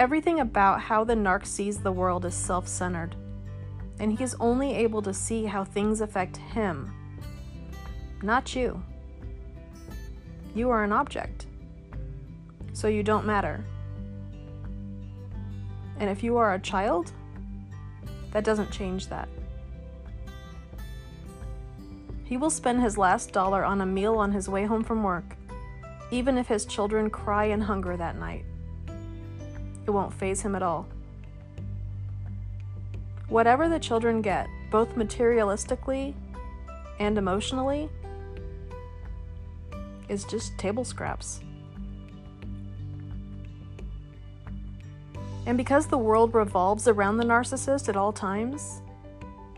Everything 0.00 0.40
about 0.40 0.80
how 0.80 1.04
the 1.04 1.14
narc 1.14 1.46
sees 1.46 1.78
the 1.78 1.92
world 1.92 2.24
is 2.24 2.34
self 2.34 2.66
centered, 2.66 3.14
and 3.98 4.16
he 4.16 4.24
is 4.24 4.36
only 4.40 4.74
able 4.74 5.02
to 5.02 5.14
see 5.14 5.44
how 5.44 5.64
things 5.64 6.00
affect 6.00 6.36
him, 6.36 6.92
not 8.22 8.54
you. 8.54 8.82
You 10.54 10.70
are 10.70 10.84
an 10.84 10.92
object, 10.92 11.46
so 12.72 12.88
you 12.88 13.02
don't 13.02 13.26
matter. 13.26 13.64
And 15.98 16.10
if 16.10 16.22
you 16.22 16.36
are 16.36 16.54
a 16.54 16.58
child, 16.58 17.12
that 18.32 18.44
doesn't 18.44 18.70
change 18.70 19.08
that. 19.08 19.28
He 22.24 22.36
will 22.36 22.50
spend 22.50 22.82
his 22.82 22.98
last 22.98 23.32
dollar 23.32 23.64
on 23.64 23.80
a 23.80 23.86
meal 23.86 24.16
on 24.16 24.32
his 24.32 24.48
way 24.48 24.64
home 24.64 24.82
from 24.82 25.02
work, 25.02 25.36
even 26.10 26.38
if 26.38 26.48
his 26.48 26.64
children 26.64 27.10
cry 27.10 27.44
in 27.44 27.60
hunger 27.60 27.96
that 27.96 28.18
night. 28.18 28.44
It 29.86 29.90
won't 29.90 30.12
faze 30.12 30.40
him 30.40 30.54
at 30.54 30.62
all. 30.62 30.88
Whatever 33.34 33.68
the 33.68 33.80
children 33.80 34.22
get, 34.22 34.48
both 34.70 34.94
materialistically 34.94 36.14
and 37.00 37.18
emotionally, 37.18 37.90
is 40.08 40.22
just 40.22 40.56
table 40.56 40.84
scraps. 40.84 41.40
And 45.46 45.56
because 45.58 45.88
the 45.88 45.98
world 45.98 46.32
revolves 46.32 46.86
around 46.86 47.16
the 47.16 47.24
narcissist 47.24 47.88
at 47.88 47.96
all 47.96 48.12
times, 48.12 48.80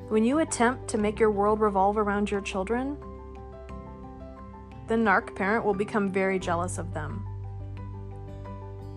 when 0.09 0.25
you 0.25 0.39
attempt 0.39 0.89
to 0.89 0.97
make 0.97 1.21
your 1.21 1.31
world 1.31 1.61
revolve 1.61 1.99
around 1.99 2.31
your 2.31 2.41
children, 2.41 2.97
the 4.89 4.95
narc 4.95 5.37
parent 5.37 5.67
will 5.67 5.75
become 5.75 6.11
very 6.11 6.39
jealous 6.39 6.79
of 6.79 6.95
them. 6.95 7.27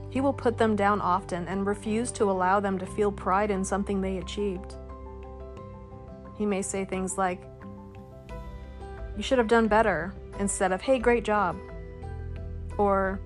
He 0.09 0.21
will 0.21 0.33
put 0.33 0.57
them 0.57 0.75
down 0.75 1.01
often 1.01 1.47
and 1.47 1.65
refuse 1.65 2.11
to 2.13 2.31
allow 2.31 2.59
them 2.59 2.79
to 2.79 2.85
feel 2.85 3.11
pride 3.11 3.51
in 3.51 3.63
something 3.63 4.01
they 4.01 4.17
achieved. 4.17 4.75
He 6.37 6.45
may 6.45 6.61
say 6.61 6.85
things 6.85 7.17
like, 7.17 7.41
You 9.15 9.21
should 9.21 9.37
have 9.37 9.47
done 9.47 9.67
better, 9.67 10.13
instead 10.39 10.71
of, 10.71 10.81
Hey, 10.81 10.97
great 10.97 11.23
job. 11.23 11.57
Or, 12.77 13.19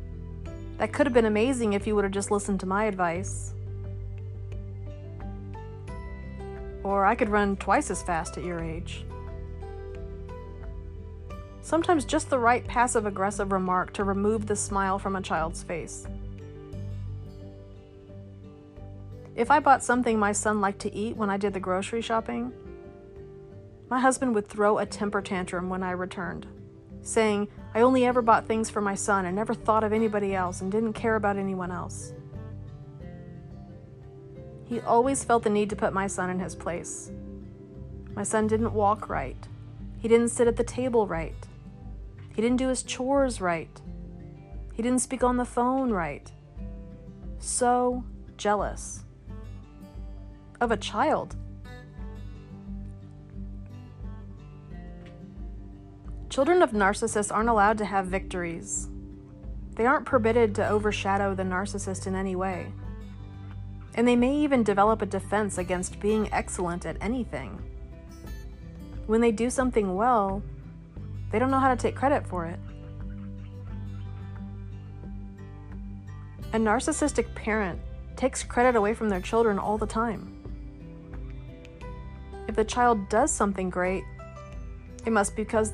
That 0.77 0.91
could 0.91 1.05
have 1.05 1.13
been 1.13 1.25
amazing 1.25 1.73
if 1.73 1.87
you 1.87 1.95
would 1.95 2.03
have 2.03 2.11
just 2.11 2.31
listened 2.31 2.59
to 2.61 2.65
my 2.65 2.85
advice. 2.85 3.53
Or, 6.83 7.05
I 7.05 7.15
could 7.15 7.29
run 7.29 7.55
twice 7.55 7.89
as 7.89 8.03
fast 8.03 8.37
at 8.37 8.43
your 8.43 8.59
age. 8.59 9.05
Sometimes 11.61 12.03
just 12.03 12.29
the 12.29 12.39
right 12.39 12.67
passive 12.67 13.05
aggressive 13.05 13.53
remark 13.53 13.93
to 13.93 14.03
remove 14.03 14.47
the 14.47 14.55
smile 14.55 14.99
from 14.99 15.15
a 15.15 15.21
child's 15.21 15.63
face. 15.63 16.05
If 19.35 19.49
I 19.49 19.59
bought 19.59 19.83
something 19.83 20.19
my 20.19 20.31
son 20.31 20.61
liked 20.61 20.79
to 20.81 20.93
eat 20.93 21.17
when 21.17 21.31
I 21.31 21.37
did 21.37 21.53
the 21.53 21.59
grocery 21.59 22.01
shopping, 22.01 22.53
my 23.89 23.99
husband 23.99 24.35
would 24.35 24.47
throw 24.47 24.77
a 24.77 24.85
temper 24.85 25.21
tantrum 25.21 25.69
when 25.69 25.81
I 25.81 25.91
returned, 25.91 26.45
saying, 27.01 27.47
I 27.73 27.81
only 27.81 28.05
ever 28.05 28.21
bought 28.21 28.45
things 28.45 28.69
for 28.69 28.79
my 28.79 28.93
son 28.93 29.25
and 29.25 29.35
never 29.35 29.55
thought 29.55 29.83
of 29.83 29.91
anybody 29.91 30.35
else 30.35 30.61
and 30.61 30.71
didn't 30.71 30.93
care 30.93 31.15
about 31.15 31.37
anyone 31.37 31.71
else. 31.71 32.13
He 34.65 34.79
always 34.81 35.23
felt 35.23 35.43
the 35.43 35.49
need 35.49 35.69
to 35.71 35.75
put 35.75 35.93
my 35.93 36.05
son 36.05 36.29
in 36.29 36.39
his 36.39 36.55
place. 36.55 37.11
My 38.15 38.23
son 38.23 38.45
didn't 38.45 38.73
walk 38.73 39.09
right. 39.09 39.47
He 39.97 40.07
didn't 40.07 40.29
sit 40.29 40.47
at 40.47 40.57
the 40.57 40.63
table 40.63 41.07
right. 41.07 41.33
He 42.35 42.41
didn't 42.41 42.57
do 42.57 42.69
his 42.69 42.83
chores 42.83 43.41
right. 43.41 43.81
He 44.73 44.83
didn't 44.83 44.99
speak 44.99 45.23
on 45.23 45.37
the 45.37 45.45
phone 45.45 45.91
right. 45.91 46.31
So 47.39 48.03
jealous 48.37 49.02
of 50.63 50.71
a 50.71 50.77
child. 50.77 51.35
Children 56.29 56.63
of 56.63 56.71
narcissists 56.71 57.31
aren't 57.31 57.49
allowed 57.49 57.77
to 57.77 57.85
have 57.85 58.07
victories. 58.07 58.89
They 59.75 59.85
aren't 59.85 60.05
permitted 60.05 60.55
to 60.55 60.67
overshadow 60.67 61.35
the 61.35 61.43
narcissist 61.43 62.07
in 62.07 62.15
any 62.15 62.35
way. 62.35 62.71
And 63.95 64.07
they 64.07 64.15
may 64.15 64.35
even 64.37 64.63
develop 64.63 65.01
a 65.01 65.05
defense 65.05 65.57
against 65.57 65.99
being 65.99 66.31
excellent 66.31 66.85
at 66.85 66.97
anything. 67.01 67.61
When 69.05 69.21
they 69.21 69.31
do 69.31 69.49
something 69.49 69.95
well, 69.95 70.41
they 71.31 71.39
don't 71.39 71.51
know 71.51 71.59
how 71.59 71.69
to 71.69 71.75
take 71.79 71.95
credit 71.95 72.25
for 72.25 72.45
it. 72.45 72.59
A 76.53 76.57
narcissistic 76.57 77.33
parent 77.35 77.79
takes 78.15 78.43
credit 78.43 78.75
away 78.75 78.93
from 78.93 79.09
their 79.09 79.21
children 79.21 79.59
all 79.59 79.77
the 79.77 79.87
time. 79.87 80.32
If 82.47 82.55
the 82.55 82.65
child 82.65 83.09
does 83.09 83.31
something 83.31 83.69
great, 83.69 84.03
it 85.05 85.11
must 85.11 85.35
be 85.35 85.43
because 85.43 85.73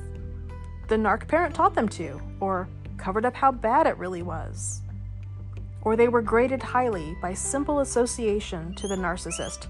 the 0.88 0.96
narc 0.96 1.28
parent 1.28 1.54
taught 1.54 1.74
them 1.74 1.88
to, 1.90 2.20
or 2.40 2.68
covered 2.96 3.24
up 3.24 3.34
how 3.34 3.52
bad 3.52 3.86
it 3.86 3.96
really 3.96 4.22
was. 4.22 4.82
Or 5.82 5.96
they 5.96 6.08
were 6.08 6.22
graded 6.22 6.62
highly 6.62 7.16
by 7.22 7.34
simple 7.34 7.80
association 7.80 8.74
to 8.74 8.88
the 8.88 8.96
narcissist. 8.96 9.66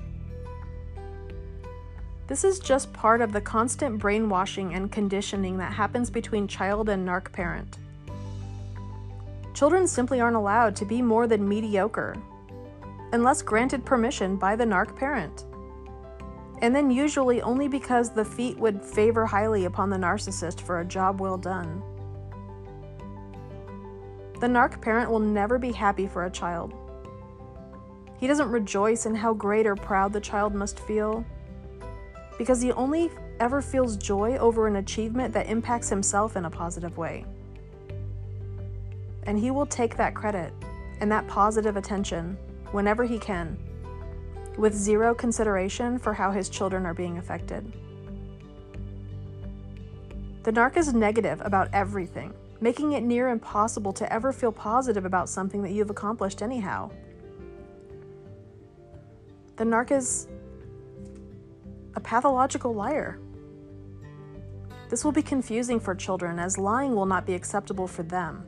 This 2.26 2.44
is 2.44 2.58
just 2.58 2.92
part 2.92 3.20
of 3.20 3.32
the 3.32 3.40
constant 3.40 3.98
brainwashing 3.98 4.74
and 4.74 4.90
conditioning 4.90 5.58
that 5.58 5.72
happens 5.72 6.10
between 6.10 6.46
child 6.46 6.88
and 6.88 7.06
narc 7.06 7.32
parent. 7.32 7.78
Children 9.52 9.86
simply 9.86 10.20
aren't 10.20 10.36
allowed 10.36 10.76
to 10.76 10.84
be 10.84 11.02
more 11.02 11.26
than 11.26 11.48
mediocre 11.48 12.16
unless 13.12 13.42
granted 13.42 13.84
permission 13.84 14.36
by 14.36 14.54
the 14.54 14.64
narc 14.64 14.96
parent 14.96 15.44
and 16.62 16.74
then 16.74 16.90
usually 16.90 17.40
only 17.42 17.68
because 17.68 18.10
the 18.10 18.24
feat 18.24 18.58
would 18.58 18.82
favor 18.82 19.24
highly 19.26 19.64
upon 19.64 19.90
the 19.90 19.96
narcissist 19.96 20.60
for 20.60 20.80
a 20.80 20.84
job 20.84 21.20
well 21.20 21.38
done. 21.38 21.82
The 24.40 24.46
narc 24.46 24.80
parent 24.80 25.10
will 25.10 25.20
never 25.20 25.58
be 25.58 25.72
happy 25.72 26.06
for 26.06 26.24
a 26.24 26.30
child. 26.30 26.74
He 28.18 28.26
doesn't 28.26 28.50
rejoice 28.50 29.06
in 29.06 29.14
how 29.14 29.32
great 29.32 29.66
or 29.66 29.76
proud 29.76 30.12
the 30.12 30.20
child 30.20 30.54
must 30.54 30.78
feel, 30.80 31.24
because 32.36 32.60
he 32.60 32.72
only 32.72 33.10
ever 33.38 33.62
feels 33.62 33.96
joy 33.96 34.36
over 34.36 34.66
an 34.66 34.76
achievement 34.76 35.32
that 35.32 35.46
impacts 35.46 35.88
himself 35.88 36.36
in 36.36 36.44
a 36.44 36.50
positive 36.50 36.98
way. 36.98 37.24
And 39.24 39.38
he 39.38 39.50
will 39.50 39.66
take 39.66 39.96
that 39.96 40.14
credit 40.14 40.52
and 41.00 41.10
that 41.10 41.26
positive 41.28 41.76
attention 41.76 42.36
whenever 42.72 43.04
he 43.04 43.18
can 43.18 43.58
with 44.56 44.74
zero 44.74 45.14
consideration 45.14 45.98
for 45.98 46.14
how 46.14 46.30
his 46.30 46.48
children 46.48 46.86
are 46.86 46.94
being 46.94 47.18
affected. 47.18 47.72
The 50.42 50.52
narc 50.52 50.76
is 50.76 50.94
negative 50.94 51.40
about 51.44 51.68
everything, 51.72 52.32
making 52.60 52.92
it 52.92 53.02
near 53.02 53.28
impossible 53.28 53.92
to 53.94 54.12
ever 54.12 54.32
feel 54.32 54.52
positive 54.52 55.04
about 55.04 55.28
something 55.28 55.62
that 55.62 55.72
you've 55.72 55.90
accomplished 55.90 56.42
anyhow. 56.42 56.90
The 59.56 59.64
narc 59.64 59.90
is 59.90 60.28
a 61.94 62.00
pathological 62.00 62.74
liar. 62.74 63.18
This 64.88 65.04
will 65.04 65.12
be 65.12 65.22
confusing 65.22 65.78
for 65.78 65.94
children 65.94 66.38
as 66.38 66.56
lying 66.56 66.94
will 66.94 67.06
not 67.06 67.26
be 67.26 67.34
acceptable 67.34 67.86
for 67.86 68.02
them, 68.02 68.46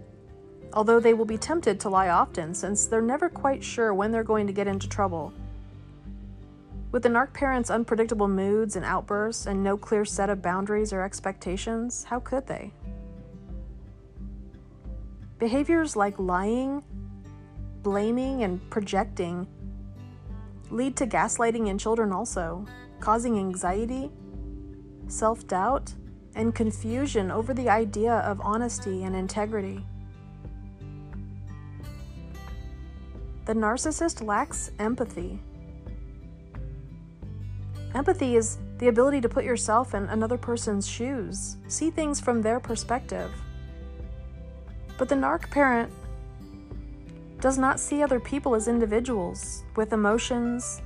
although 0.73 0.99
they 0.99 1.15
will 1.15 1.27
be 1.27 1.39
tempted 1.39 1.79
to 1.81 1.91
lie 1.91 2.09
often 2.09 2.55
since 2.55 2.87
they're 2.87 3.03
never 3.03 3.29
quite 3.29 3.63
sure 3.63 3.93
when 3.93 4.11
they're 4.11 4.25
going 4.25 4.47
to 4.47 4.53
get 4.53 4.67
into 4.67 4.89
trouble 4.89 5.33
with 6.93 7.03
the 7.03 7.09
narc 7.09 7.33
parents' 7.33 7.71
unpredictable 7.71 8.29
moods 8.29 8.77
and 8.77 8.85
outbursts 8.85 9.47
and 9.47 9.65
no 9.65 9.77
clear 9.77 10.05
set 10.05 10.29
of 10.29 10.43
boundaries 10.43 10.93
or 10.93 11.03
expectations, 11.03 12.05
how 12.05 12.21
could 12.21 12.47
they? 12.47 12.71
Behaviors 15.39 15.97
like 15.97 16.19
lying, 16.19 16.85
blaming, 17.83 18.45
and 18.45 18.61
projecting 18.71 19.49
lead 20.71 20.97
to 20.97 21.07
gaslighting 21.07 21.69
in 21.69 21.79
children 21.79 22.13
also, 22.13 22.65
causing 23.01 23.39
anxiety, 23.39 24.11
self 25.09 25.47
doubt, 25.47 25.93
and 26.35 26.55
confusion 26.55 27.31
over 27.31 27.53
the 27.53 27.69
idea 27.69 28.15
of 28.19 28.41
honesty 28.43 29.05
and 29.05 29.17
integrity. 29.17 29.85
The 33.47 33.55
narcissist 33.55 34.25
lacks 34.25 34.71
empathy 34.79 35.41
Empathy 37.95 38.37
is 38.37 38.59
the 38.79 38.89
ability 38.89 39.21
to 39.21 39.29
put 39.29 39.45
yourself 39.45 39.95
in 39.95 40.05
another 40.05 40.39
person's 40.39 40.89
shoes, 40.89 41.57
see 41.69 41.91
things 41.91 42.21
from 42.21 42.41
their 42.41 42.59
perspective. 42.59 43.31
But 44.97 45.09
the 45.09 45.15
narc 45.15 45.51
parent 45.51 45.93
does 47.41 47.59
not 47.59 47.79
see 47.79 48.03
other 48.03 48.21
people 48.21 48.55
as 48.55 48.69
individuals 48.69 49.65
with 49.77 49.93
emotions, 49.93 50.81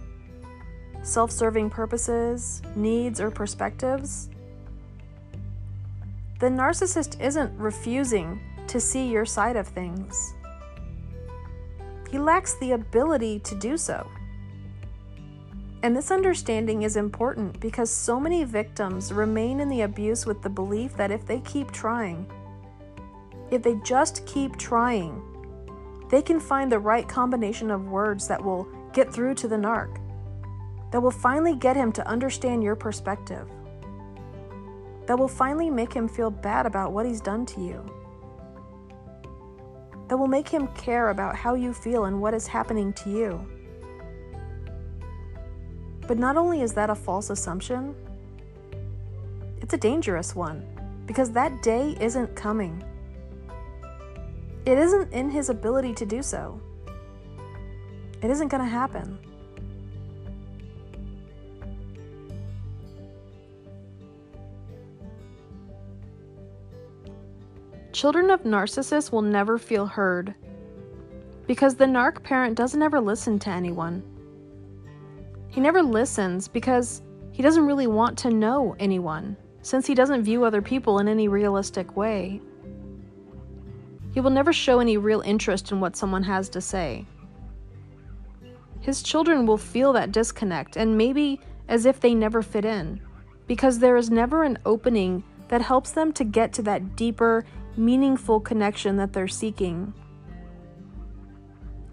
self 1.03 1.31
serving 1.31 1.71
purposes, 1.71 2.61
needs, 2.75 3.21
or 3.21 3.31
perspectives. 3.31 4.29
The 6.41 6.49
narcissist 6.49 7.21
isn't 7.21 7.57
refusing 7.57 8.41
to 8.67 8.81
see 8.81 9.07
your 9.07 9.25
side 9.25 9.57
of 9.57 9.69
things. 9.69 10.35
He 12.11 12.19
lacks 12.19 12.55
the 12.55 12.73
ability 12.73 13.39
to 13.41 13.55
do 13.55 13.77
so. 13.77 14.09
And 15.83 15.97
this 15.97 16.11
understanding 16.11 16.83
is 16.83 16.97
important 16.97 17.61
because 17.61 17.91
so 17.91 18.19
many 18.19 18.45
victims 18.45 19.13
remain 19.13 19.61
in 19.61 19.69
the 19.69 19.83
abuse 19.83 20.27
with 20.27 20.43
the 20.43 20.49
belief 20.49 20.97
that 20.97 21.11
if 21.11 21.27
they 21.27 21.41
keep 21.41 21.71
trying, 21.71 22.27
if 23.51 23.63
they 23.63 23.75
just 23.85 24.27
keep 24.27 24.57
trying, 24.57 25.23
they 26.11 26.23
can 26.23 26.41
find 26.41 26.71
the 26.71 26.79
right 26.79 27.09
combination 27.09 27.71
of 27.71 27.89
words 27.89 28.27
that 28.29 28.43
will 28.43 28.67
get 28.93 29.13
through 29.13 29.35
to 29.35 29.49
the 29.49 29.57
narc, 29.57 30.01
that 30.91 31.01
will 31.01 31.11
finally 31.11 31.55
get 31.55 31.77
him 31.77 31.93
to 31.93 32.07
understand 32.09 32.63
your 32.63 32.77
perspective, 32.77 33.49
that 35.07 35.19
will 35.19 35.29
finally 35.29 35.71
make 35.71 35.93
him 35.93 36.09
feel 36.09 36.31
bad 36.31 36.67
about 36.67 36.93
what 36.93 37.07
he's 37.07 37.21
done 37.21 37.45
to 37.47 37.61
you, 37.61 37.85
that 40.09 40.17
will 40.17 40.29
make 40.29 40.49
him 40.49 40.69
care 40.69 41.11
about 41.11 41.37
how 41.37 41.55
you 41.55 41.73
feel 41.73 42.05
and 42.05 42.21
what 42.21 42.35
is 42.35 42.47
happening 42.47 42.93
to 42.95 43.11
you. 43.11 43.56
But 46.07 46.19
not 46.19 46.37
only 46.37 46.63
is 46.63 46.73
that 46.75 46.91
a 46.91 46.95
false 46.95 47.31
assumption, 47.31 47.95
it's 49.61 49.75
a 49.75 49.79
dangerous 49.79 50.37
one 50.37 50.65
because 51.07 51.31
that 51.33 51.63
day 51.63 51.97
isn't 52.01 52.37
coming. 52.37 52.83
It 54.65 54.79
isn't 54.79 55.13
in 55.13 55.31
his 55.31 55.49
ability 55.49 55.95
to 55.95 56.07
do 56.07 56.23
so. 56.23 56.61
It 58.23 58.31
isn't 58.31 58.49
going 58.49 58.63
to 58.63 58.69
happen. 58.69 59.19
Children 67.93 68.31
of 68.31 68.43
narcissists 68.43 69.11
will 69.11 69.23
never 69.23 69.57
feel 69.57 69.87
heard 69.87 70.35
because 71.47 71.77
the 71.77 71.87
narc 71.87 72.23
parent 72.23 72.57
doesn't 72.57 72.83
ever 72.83 73.01
listen 73.01 73.39
to 73.39 73.51
anyone. 73.51 74.03
He 75.57 75.63
never 75.63 75.83
listens 75.83 76.49
because 76.49 77.01
he 77.33 77.43
doesn't 77.43 77.65
really 77.65 77.87
want 77.87 78.19
to 78.19 78.31
know 78.31 78.77
anyone, 78.79 79.39
since 79.63 79.87
he 79.87 79.95
doesn't 79.95 80.23
view 80.23 80.45
other 80.45 80.61
people 80.61 80.99
in 80.99 81.09
any 81.09 81.29
realistic 81.29 81.97
way. 81.97 82.43
He 84.13 84.21
will 84.21 84.29
never 84.29 84.53
show 84.53 84.81
any 84.81 84.99
real 84.99 85.23
interest 85.23 85.73
in 85.73 85.81
what 85.81 85.97
someone 85.97 86.25
has 86.25 86.51
to 86.51 86.61
say. 86.61 87.07
His 88.83 89.03
children 89.03 89.47
will 89.47 89.57
feel 89.57 89.95
that 89.95 90.13
disconnect 90.13 90.77
and 90.77 90.99
maybe 90.99 91.41
as 91.69 91.87
if 91.87 92.01
they 92.01 92.13
never 92.13 92.43
fit 92.43 92.67
in, 92.67 93.01
because 93.47 93.79
there 93.79 93.97
is 93.97 94.11
never 94.11 94.45
an 94.45 94.59
opening 94.67 95.25
that 95.49 95.63
helps 95.63 95.93
them 95.93 96.13
to 96.13 96.25
get 96.25 96.53
to 96.53 96.63
that 96.65 96.97
deeper, 96.97 97.47
meaningful 97.79 98.41
connection 98.41 98.99
that 98.99 99.15
they're 99.15 99.27
seeking. 99.27 99.95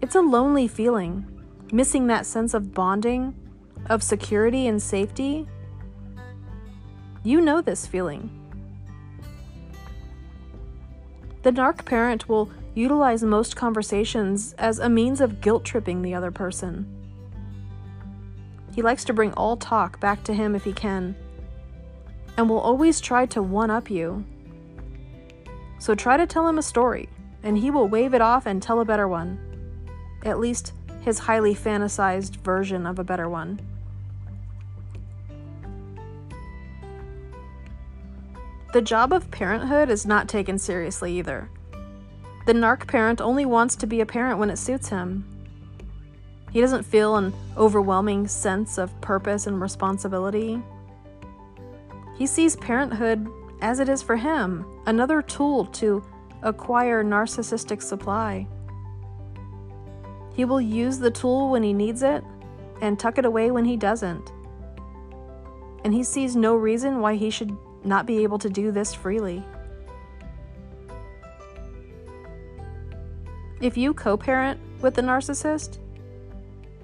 It's 0.02 0.16
a 0.16 0.20
lonely 0.20 0.68
feeling, 0.68 1.24
missing 1.72 2.08
that 2.08 2.26
sense 2.26 2.52
of 2.52 2.74
bonding 2.74 3.34
of 3.86 4.02
security 4.02 4.66
and 4.66 4.82
safety, 4.82 5.46
you 7.22 7.40
know 7.40 7.60
this 7.60 7.86
feeling. 7.86 8.30
The 11.42 11.50
narc 11.50 11.84
parent 11.84 12.28
will 12.28 12.50
utilize 12.74 13.22
most 13.22 13.56
conversations 13.56 14.54
as 14.54 14.78
a 14.78 14.88
means 14.88 15.20
of 15.20 15.40
guilt 15.40 15.64
tripping 15.64 16.02
the 16.02 16.14
other 16.14 16.30
person. 16.30 16.86
He 18.74 18.82
likes 18.82 19.04
to 19.04 19.12
bring 19.12 19.32
all 19.34 19.56
talk 19.56 20.00
back 20.00 20.24
to 20.24 20.34
him 20.34 20.54
if 20.54 20.64
he 20.64 20.72
can, 20.72 21.14
and 22.36 22.48
will 22.48 22.60
always 22.60 23.00
try 23.00 23.26
to 23.26 23.42
one 23.42 23.70
up 23.70 23.90
you. 23.90 24.24
So 25.78 25.94
try 25.94 26.16
to 26.16 26.26
tell 26.26 26.48
him 26.48 26.58
a 26.58 26.62
story, 26.62 27.08
and 27.42 27.58
he 27.58 27.70
will 27.70 27.88
wave 27.88 28.14
it 28.14 28.22
off 28.22 28.46
and 28.46 28.62
tell 28.62 28.80
a 28.80 28.84
better 28.84 29.06
one. 29.06 29.38
At 30.24 30.40
least 30.40 30.72
his 31.02 31.18
highly 31.18 31.54
fantasized 31.54 32.36
version 32.36 32.86
of 32.86 32.98
a 32.98 33.04
better 33.04 33.28
one. 33.28 33.60
The 38.74 38.82
job 38.82 39.12
of 39.12 39.30
parenthood 39.30 39.88
is 39.88 40.04
not 40.04 40.28
taken 40.28 40.58
seriously 40.58 41.16
either. 41.16 41.48
The 42.44 42.54
narc 42.54 42.88
parent 42.88 43.20
only 43.20 43.46
wants 43.46 43.76
to 43.76 43.86
be 43.86 44.00
a 44.00 44.06
parent 44.06 44.40
when 44.40 44.50
it 44.50 44.58
suits 44.58 44.88
him. 44.88 45.24
He 46.50 46.60
doesn't 46.60 46.82
feel 46.82 47.14
an 47.14 47.32
overwhelming 47.56 48.26
sense 48.26 48.76
of 48.76 49.00
purpose 49.00 49.46
and 49.46 49.60
responsibility. 49.60 50.60
He 52.16 52.26
sees 52.26 52.56
parenthood 52.56 53.28
as 53.62 53.78
it 53.78 53.88
is 53.88 54.02
for 54.02 54.16
him 54.16 54.66
another 54.86 55.22
tool 55.22 55.66
to 55.66 56.02
acquire 56.42 57.04
narcissistic 57.04 57.80
supply. 57.80 58.44
He 60.34 60.44
will 60.44 60.60
use 60.60 60.98
the 60.98 61.12
tool 61.12 61.48
when 61.48 61.62
he 61.62 61.72
needs 61.72 62.02
it 62.02 62.24
and 62.80 62.98
tuck 62.98 63.18
it 63.18 63.24
away 63.24 63.52
when 63.52 63.66
he 63.66 63.76
doesn't. 63.76 64.32
And 65.84 65.94
he 65.94 66.02
sees 66.02 66.34
no 66.34 66.56
reason 66.56 66.98
why 66.98 67.14
he 67.14 67.30
should 67.30 67.56
not 67.84 68.06
be 68.06 68.22
able 68.22 68.38
to 68.38 68.48
do 68.48 68.72
this 68.72 68.94
freely. 68.94 69.44
If 73.60 73.76
you 73.76 73.94
co 73.94 74.16
parent 74.16 74.60
with 74.80 74.94
the 74.94 75.02
narcissist, 75.02 75.78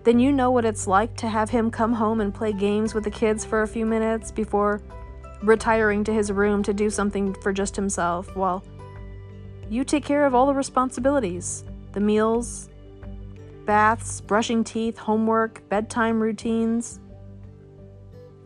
then 0.05 0.19
you 0.19 0.33
know 0.33 0.51
what 0.51 0.65
it's 0.65 0.87
like 0.87 1.17
to 1.19 1.29
have 1.29 1.51
him 1.51 1.71
come 1.71 1.93
home 1.93 2.21
and 2.21 2.35
play 2.35 2.53
games 2.53 2.95
with 2.95 3.05
the 3.05 3.11
kids 3.11 3.45
for 3.45 3.63
a 3.63 3.69
few 3.69 3.85
minutes 3.85 4.31
before 4.31 4.81
retiring 5.43 6.05
to 6.05 6.13
his 6.13 6.31
room 6.33 6.63
to 6.63 6.73
do 6.73 6.91
something 6.91 7.35
for 7.35 7.53
just 7.53 7.77
himself 7.77 8.35
while 8.37 8.63
you 9.69 9.85
take 9.85 10.05
care 10.05 10.27
of 10.27 10.35
all 10.35 10.47
the 10.47 10.55
responsibilities 10.55 11.65
the 11.93 12.01
meals, 12.01 12.69
baths, 13.67 14.21
brushing 14.21 14.63
teeth, 14.63 14.97
homework, 14.97 15.69
bedtime 15.69 16.21
routines 16.21 17.01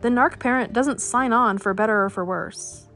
the 0.01 0.09
narc 0.09 0.39
parent 0.39 0.73
doesn't 0.73 1.01
sign 1.01 1.33
on 1.33 1.57
for 1.57 1.73
better 1.73 2.03
or 2.03 2.09
for 2.09 2.23
worse. 2.23 2.87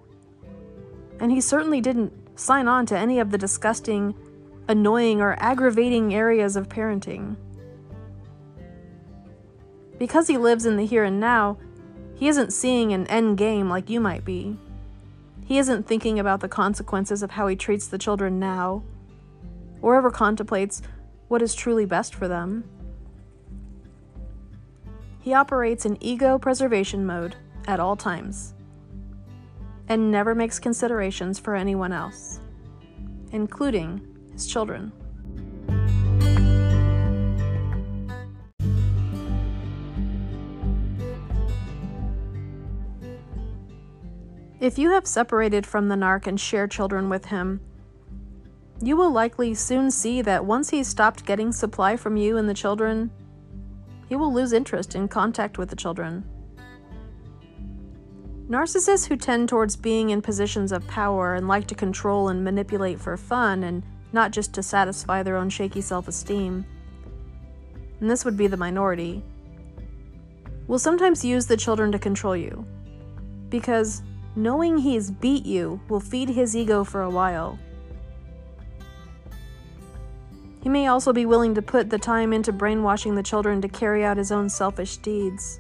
And 1.20 1.32
he 1.32 1.42
certainly 1.42 1.82
didn't 1.82 2.40
sign 2.40 2.68
on 2.68 2.86
to 2.88 2.98
any 2.98 3.20
of 3.20 3.32
the 3.32 3.38
disgusting, 3.38 4.16
annoying, 4.68 5.22
or 5.22 5.36
aggravating 5.40 6.14
areas 6.14 6.56
of 6.56 6.70
parenting. 6.70 7.36
Because 9.98 10.28
he 10.28 10.38
lives 10.38 10.66
in 10.66 10.78
the 10.78 10.86
here 10.86 11.04
and 11.04 11.20
now, 11.20 11.58
he 12.16 12.28
isn't 12.28 12.54
seeing 12.54 12.94
an 12.94 13.08
end 13.08 13.38
game 13.38 13.70
like 13.70 13.90
you 13.90 14.00
might 14.00 14.24
be. 14.24 14.58
He 15.46 15.58
isn't 15.58 15.88
thinking 15.88 16.20
about 16.20 16.42
the 16.42 16.48
consequences 16.48 17.24
of 17.24 17.32
how 17.32 17.48
he 17.48 17.56
treats 17.56 17.88
the 17.88 17.98
children 17.98 18.40
now, 18.40 18.84
or 19.82 19.96
ever 19.96 20.12
contemplates 20.12 20.82
what 21.28 21.42
is 21.42 21.56
truly 21.56 21.86
best 21.86 22.14
for 22.14 22.28
them. 22.28 22.64
He 25.22 25.34
operates 25.34 25.86
in 25.86 26.02
ego 26.02 26.40
preservation 26.40 27.06
mode 27.06 27.36
at 27.68 27.80
all 27.80 27.96
times 27.96 28.54
and 29.88 30.12
never 30.12 30.34
makes 30.34 30.60
considerations 30.60 31.40
for 31.40 31.56
anyone 31.56 31.92
else, 31.92 32.40
including 33.32 34.02
his 34.32 34.48
children. 34.48 34.92
If 44.60 44.78
you 44.78 44.92
have 44.92 45.08
separated 45.08 45.66
from 45.66 45.88
the 45.88 45.96
narc 45.96 46.28
and 46.28 46.40
share 46.40 46.68
children 46.68 47.10
with 47.10 47.26
him, 47.26 47.62
you 48.82 48.96
will 48.96 49.12
likely 49.12 49.54
soon 49.54 49.90
see 49.90 50.22
that 50.22 50.46
once 50.46 50.70
he 50.70 50.84
stopped 50.84 51.26
getting 51.26 51.52
supply 51.52 51.96
from 51.96 52.18
you 52.18 52.38
and 52.38 52.48
the 52.48 52.54
children, 52.54 53.10
he 54.10 54.16
will 54.16 54.34
lose 54.34 54.52
interest 54.52 54.96
in 54.96 55.08
contact 55.08 55.58
with 55.58 55.70
the 55.70 55.76
children. 55.76 56.26
Narcissists 58.50 59.08
who 59.08 59.16
tend 59.16 59.48
towards 59.48 59.76
being 59.76 60.10
in 60.10 60.24
positions 60.24 60.72
of 60.72 60.86
power 60.88 61.36
and 61.36 61.48
like 61.48 61.68
to 61.68 61.76
control 61.76 62.30
and 62.30 62.44
manipulate 62.44 63.00
for 63.00 63.16
fun 63.16 63.64
and 63.64 63.84
not 64.12 64.32
just 64.32 64.54
to 64.56 64.64
satisfy 64.64 65.22
their 65.22 65.38
own 65.38 65.50
shaky 65.50 65.82
self 65.82 66.08
esteem, 66.08 66.66
and 68.00 68.10
this 68.10 68.26
would 68.26 68.36
be 68.36 68.48
the 68.48 68.58
minority, 68.58 69.24
will 70.68 70.80
sometimes 70.80 71.24
use 71.24 71.46
the 71.46 71.58
children 71.58 71.92
to 71.92 72.00
control 72.00 72.36
you. 72.36 72.66
Because 73.50 74.02
knowing 74.36 74.78
he's 74.78 75.12
beat 75.12 75.46
you 75.46 75.80
will 75.90 76.00
feed 76.00 76.30
his 76.30 76.56
ego 76.56 76.84
for 76.84 77.04
a 77.04 77.10
while 77.10 77.60
he 80.62 80.70
may 80.70 80.88
also 80.88 81.14
be 81.14 81.26
willing 81.26 81.56
to 81.56 81.62
put 81.62 81.90
the 81.90 81.98
time 81.98 82.34
into 82.34 82.52
brainwashing 82.52 83.16
the 83.16 83.24
children 83.24 83.62
to 83.62 83.70
carry 83.70 84.04
out 84.04 84.18
his 84.18 84.32
own 84.32 84.50
selfish 84.50 84.98
deeds, 84.98 85.60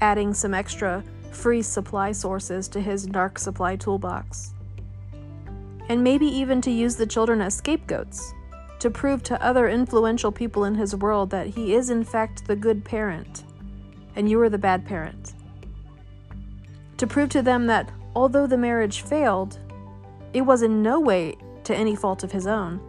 adding 0.00 0.32
some 0.32 0.54
extra 0.54 1.02
free 1.32 1.62
supply 1.62 2.12
sources 2.12 2.68
to 2.68 2.80
his 2.80 3.06
dark 3.06 3.38
supply 3.38 3.76
toolbox. 3.76 4.54
And 5.88 6.04
maybe 6.04 6.26
even 6.26 6.60
to 6.62 6.70
use 6.70 6.96
the 6.96 7.06
children 7.06 7.40
as 7.40 7.56
scapegoats 7.56 8.32
to 8.78 8.90
prove 8.90 9.22
to 9.24 9.42
other 9.42 9.68
influential 9.68 10.32
people 10.32 10.64
in 10.64 10.74
his 10.74 10.94
world 10.94 11.30
that 11.30 11.48
he 11.48 11.74
is, 11.74 11.90
in 11.90 12.04
fact, 12.04 12.46
the 12.46 12.56
good 12.56 12.84
parent 12.84 13.44
and 14.16 14.28
you 14.28 14.40
are 14.40 14.48
the 14.48 14.58
bad 14.58 14.84
parent. 14.84 15.34
To 16.98 17.06
prove 17.06 17.30
to 17.30 17.42
them 17.42 17.66
that 17.66 17.90
although 18.14 18.46
the 18.46 18.58
marriage 18.58 19.02
failed, 19.02 19.58
it 20.32 20.42
was 20.42 20.62
in 20.62 20.82
no 20.82 21.00
way 21.00 21.36
to 21.64 21.74
any 21.74 21.96
fault 21.96 22.24
of 22.24 22.32
his 22.32 22.46
own 22.46 22.80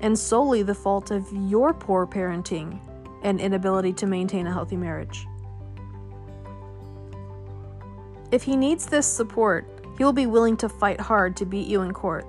and 0.00 0.18
solely 0.18 0.62
the 0.62 0.74
fault 0.74 1.10
of 1.10 1.26
your 1.32 1.74
poor 1.74 2.06
parenting 2.06 2.80
and 3.22 3.40
inability 3.40 3.92
to 3.92 4.06
maintain 4.06 4.46
a 4.46 4.52
healthy 4.52 4.76
marriage. 4.76 5.26
If 8.30 8.42
he 8.42 8.56
needs 8.56 8.86
this 8.86 9.06
support, 9.06 9.66
he 9.96 10.04
will 10.04 10.12
be 10.12 10.26
willing 10.26 10.56
to 10.58 10.68
fight 10.68 11.00
hard 11.00 11.36
to 11.36 11.46
beat 11.46 11.66
you 11.66 11.80
in 11.80 11.92
court, 11.92 12.26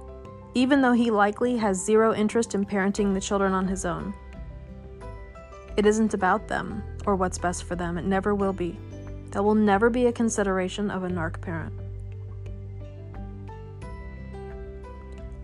even 0.53 0.81
though 0.81 0.93
he 0.93 1.11
likely 1.11 1.57
has 1.57 1.83
zero 1.83 2.13
interest 2.13 2.55
in 2.55 2.65
parenting 2.65 3.13
the 3.13 3.21
children 3.21 3.53
on 3.53 3.67
his 3.67 3.85
own. 3.85 4.13
It 5.77 5.85
isn't 5.85 6.13
about 6.13 6.47
them 6.47 6.83
or 7.05 7.15
what's 7.15 7.37
best 7.37 7.63
for 7.63 7.75
them, 7.75 7.97
it 7.97 8.05
never 8.05 8.33
will 8.33 8.53
be. 8.53 8.77
That 9.31 9.43
will 9.43 9.55
never 9.55 9.89
be 9.89 10.07
a 10.07 10.11
consideration 10.11 10.89
of 10.89 11.03
a 11.03 11.07
narc 11.07 11.39
parent. 11.41 11.73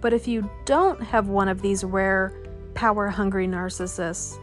But 0.02 0.14
if 0.14 0.28
you 0.28 0.50
don't 0.66 1.02
have 1.02 1.28
one 1.28 1.48
of 1.48 1.62
these 1.62 1.84
rare, 1.84 2.34
power 2.74 3.08
hungry 3.08 3.48
narcissists, 3.48 4.38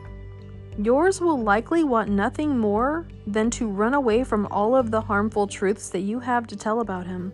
yours 0.79 1.21
will 1.21 1.41
likely 1.41 1.85
want 1.85 2.09
nothing 2.09 2.59
more 2.59 3.07
than 3.27 3.51
to 3.51 3.69
run 3.69 3.95
away 3.95 4.25
from 4.25 4.47
all 4.51 4.75
of 4.75 4.91
the 4.91 5.01
harmful 5.01 5.47
truths 5.47 5.91
that 5.91 6.01
you 6.01 6.21
have 6.21 6.47
to 6.49 6.57
tell 6.57 6.81
about 6.81 7.07
him. 7.07 7.33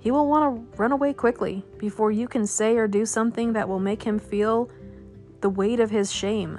He 0.00 0.10
will 0.10 0.26
want 0.26 0.72
to 0.72 0.76
run 0.76 0.90
away 0.90 1.12
quickly 1.12 1.64
before 1.78 2.10
you 2.10 2.26
can 2.26 2.46
say 2.46 2.76
or 2.76 2.88
do 2.88 3.06
something 3.06 3.52
that 3.52 3.68
will 3.68 3.78
make 3.78 4.02
him 4.02 4.18
feel 4.18 4.68
the 5.40 5.48
weight 5.48 5.78
of 5.78 5.90
his 5.90 6.12
shame. 6.12 6.58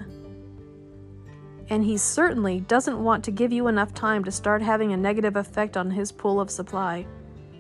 And 1.69 1.83
he 1.83 1.97
certainly 1.97 2.61
doesn't 2.61 3.03
want 3.03 3.23
to 3.25 3.31
give 3.31 3.51
you 3.51 3.67
enough 3.67 3.93
time 3.93 4.23
to 4.23 4.31
start 4.31 4.61
having 4.61 4.93
a 4.93 4.97
negative 4.97 5.35
effect 5.35 5.75
on 5.75 5.91
his 5.91 6.11
pool 6.11 6.39
of 6.39 6.49
supply 6.49 7.05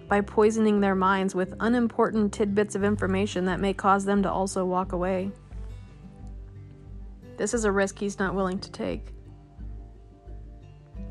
by 0.07 0.21
poisoning 0.21 0.79
their 0.79 0.95
minds 0.95 1.33
with 1.33 1.55
unimportant 1.59 2.33
tidbits 2.33 2.75
of 2.75 2.83
information 2.83 3.45
that 3.45 3.59
may 3.59 3.73
cause 3.73 4.05
them 4.05 4.23
to 4.23 4.31
also 4.31 4.65
walk 4.65 4.91
away. 4.91 5.31
This 7.37 7.53
is 7.53 7.65
a 7.65 7.71
risk 7.71 7.97
he's 7.97 8.19
not 8.19 8.35
willing 8.35 8.59
to 8.59 8.71
take. 8.71 9.13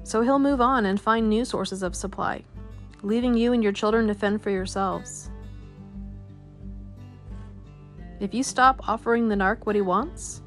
So 0.04 0.22
he'll 0.22 0.38
move 0.38 0.60
on 0.60 0.86
and 0.86 1.00
find 1.00 1.28
new 1.28 1.44
sources 1.44 1.82
of 1.82 1.96
supply, 1.96 2.44
leaving 3.02 3.34
you 3.34 3.52
and 3.52 3.62
your 3.62 3.72
children 3.72 4.06
to 4.08 4.14
fend 4.14 4.42
for 4.42 4.50
yourselves. 4.50 5.30
If 8.20 8.32
you 8.32 8.42
stop 8.42 8.88
offering 8.88 9.28
the 9.28 9.34
narc 9.34 9.66
what 9.66 9.74
he 9.74 9.80
wants, 9.80 10.42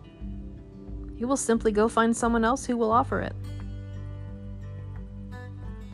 he 1.18 1.26
will 1.26 1.38
simply 1.38 1.72
go 1.72 1.88
find 1.88 2.16
someone 2.16 2.46
else 2.46 2.66
who 2.66 2.78
will 2.78 2.92
offer 2.92 3.22
it. 3.22 3.36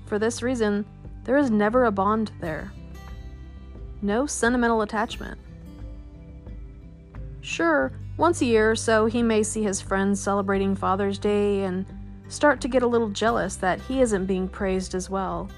For 0.05 0.19
this 0.19 0.43
reason, 0.43 0.85
there 1.23 1.37
is 1.37 1.51
never 1.51 1.85
a 1.85 1.91
bond 1.91 2.31
there. 2.39 2.71
No 4.01 4.25
sentimental 4.25 4.81
attachment. 4.81 5.39
Sure, 7.41 7.91
once 8.17 8.41
a 8.41 8.45
year 8.45 8.71
or 8.71 8.75
so, 8.75 9.05
he 9.05 9.23
may 9.23 9.43
see 9.43 9.63
his 9.63 9.81
friends 9.81 10.19
celebrating 10.19 10.75
Father's 10.75 11.17
Day 11.17 11.63
and 11.63 11.85
start 12.27 12.61
to 12.61 12.67
get 12.67 12.83
a 12.83 12.87
little 12.87 13.09
jealous 13.09 13.55
that 13.57 13.81
he 13.81 14.01
isn't 14.01 14.25
being 14.25 14.47
praised 14.47 14.95
as 14.95 15.09
well. 15.09 15.49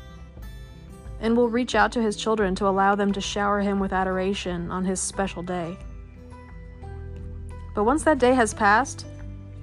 And 1.20 1.38
will 1.38 1.50
reach 1.50 1.76
out 1.76 1.92
to 1.94 2.02
his 2.02 2.18
children 2.18 2.56
to 2.56 2.68
allow 2.68 2.96
them 2.96 3.14
to 3.14 3.22
shower 3.22 3.62
him 3.62 3.80
with 3.80 3.94
adoration 3.94 4.72
on 4.72 4.84
his 4.84 5.00
special 5.00 5.44
day. 5.44 5.78
But 7.76 7.86
once 7.86 8.04
that 8.04 8.20
day 8.20 8.34
has 8.34 8.54
passed, 8.54 9.06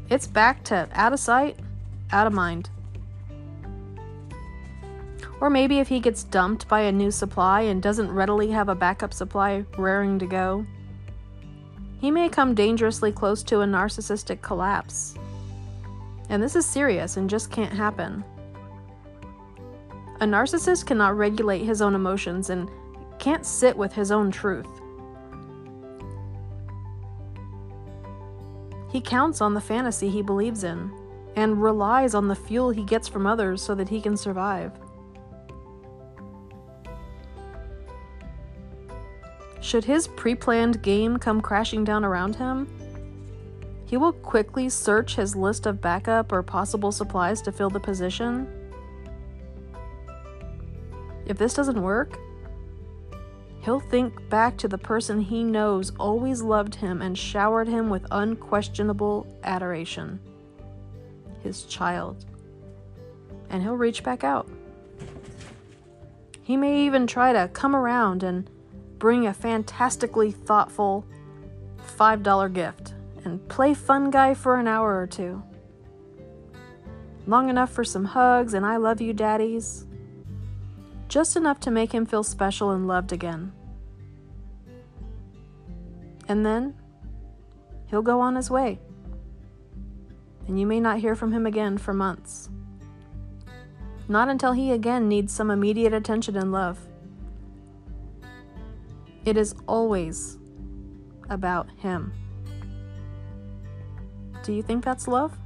it's 0.09 0.27
back 0.27 0.65
to 0.65 0.89
out 0.93 1.13
of 1.13 1.21
sight, 1.21 1.59
out 2.13 2.27
of 2.27 2.33
mind. 2.33 2.71
Or 5.40 5.48
maybe 5.48 5.79
if 5.79 5.88
he 5.88 6.00
gets 6.00 6.22
dumped 6.22 6.68
by 6.68 6.81
a 6.83 6.92
new 6.92 7.11
supply 7.11 7.62
and 7.62 7.83
doesn't 7.83 8.11
readily 8.11 8.50
have 8.50 8.68
a 8.68 8.74
backup 8.74 9.14
supply 9.14 9.64
raring 9.79 10.18
to 10.18 10.26
go, 10.26 10.66
he 12.00 12.11
may 12.11 12.29
come 12.29 12.55
dangerously 12.55 13.11
close 13.11 13.42
to 13.44 13.61
a 13.61 13.66
narcissistic 13.66 14.42
collapse. 14.42 15.14
And 16.29 16.42
this 16.42 16.57
is 16.57 16.66
serious 16.66 17.16
and 17.16 17.29
just 17.29 17.50
can't 17.50 17.72
happen. 17.72 18.22
A 20.20 20.24
narcissist 20.24 20.85
cannot 20.87 21.16
regulate 21.16 21.64
his 21.64 21.81
own 21.81 21.94
emotions 21.94 22.50
and 22.50 22.68
can't 23.18 23.46
sit 23.46 23.76
with 23.76 23.94
his 23.94 24.11
own 24.11 24.31
truth. 24.31 24.68
He 28.90 29.00
counts 29.00 29.40
on 29.40 29.55
the 29.55 29.61
fantasy 29.61 30.11
he 30.11 30.20
believes 30.20 30.64
in 30.64 30.90
and 31.37 31.62
relies 31.62 32.14
on 32.14 32.29
the 32.29 32.35
fuel 32.35 32.70
he 32.70 32.83
gets 32.83 33.09
from 33.09 33.26
others 33.26 33.62
so 33.62 33.74
that 33.74 33.88
he 33.88 34.00
can 34.00 34.16
survive. 34.16 34.72
Should 39.61 39.85
his 39.85 40.09
pre 40.09 40.35
planned 40.35 40.83
game 40.83 41.18
come 41.18 41.40
crashing 41.40 41.85
down 41.85 42.05
around 42.05 42.37
him, 42.37 42.66
he 43.87 43.96
will 43.96 44.12
quickly 44.12 44.68
search 44.68 45.16
his 45.16 45.37
list 45.37 45.66
of 45.66 45.81
backup 45.81 46.33
or 46.33 46.42
possible 46.42 46.92
supplies 46.92 47.42
to 47.42 47.53
fill 47.53 47.70
the 47.70 47.81
position. 47.81 48.46
If 51.27 51.38
this 51.38 51.55
doesn't 51.55 51.81
work, 51.81 52.18
he'll 53.62 53.81
think 53.81 54.29
back 54.31 54.57
to 54.59 54.68
the 54.68 54.79
person 54.79 55.20
he 55.20 55.44
knows 55.44 55.92
always 55.99 56.40
loved 56.40 56.77
him 56.77 57.03
and 57.03 57.16
showered 57.16 57.68
him 57.68 57.90
with 57.90 58.07
unquestionable 58.11 59.27
adoration 59.42 60.20
his 61.42 61.64
child. 61.64 62.25
And 63.49 63.62
he'll 63.62 63.77
reach 63.77 64.03
back 64.05 64.25
out. 64.25 64.49
He 66.42 66.57
may 66.57 66.85
even 66.85 67.07
try 67.07 67.33
to 67.33 67.49
come 67.49 67.75
around 67.75 68.23
and 68.23 68.49
bring 69.01 69.27
a 69.27 69.35
fantastically 69.35 70.31
thoughtful 70.31 71.05
$5 71.99 72.53
gift 72.53 72.95
and 73.25 73.49
play 73.49 73.75
fun 73.75 74.11
guy 74.11 74.35
for 74.35 74.57
an 74.57 74.69
hour 74.69 75.01
or 75.01 75.07
two. 75.07 75.43
Long 77.27 77.49
enough 77.49 77.73
for 77.73 77.83
some 77.83 78.05
hugs 78.05 78.55
and 78.55 78.65
I 78.65 78.77
love 78.77 79.01
you 79.01 79.13
daddies. 79.13 79.87
Just 81.09 81.35
enough 81.35 81.59
to 81.61 81.71
make 81.71 81.93
him 81.93 82.07
feel 82.07 82.23
special 82.23 82.71
and 82.71 82.87
loved 82.87 83.13
again. 83.13 83.53
And 86.29 86.45
then 86.45 86.75
he'll 87.87 88.03
go 88.03 88.21
on 88.21 88.37
his 88.37 88.51
way. 88.51 88.79
And 90.47 90.61
you 90.61 90.67
may 90.67 90.79
not 90.79 90.99
hear 90.99 91.17
from 91.17 91.33
him 91.33 91.47
again 91.47 91.79
for 91.79 91.95
months. 91.95 92.51
Not 94.09 94.29
until 94.29 94.53
he 94.53 94.73
again 94.73 95.09
needs 95.09 95.33
some 95.33 95.51
immediate 95.51 95.95
attention 95.95 96.37
and 96.37 96.53
love. 96.53 96.79
It 99.25 99.37
is 99.37 99.55
always 99.67 100.39
about 101.29 101.69
Him. 101.79 102.13
Do 104.43 104.53
you 104.53 104.63
think 104.63 104.85
that's 104.85 105.07
love? 105.07 105.37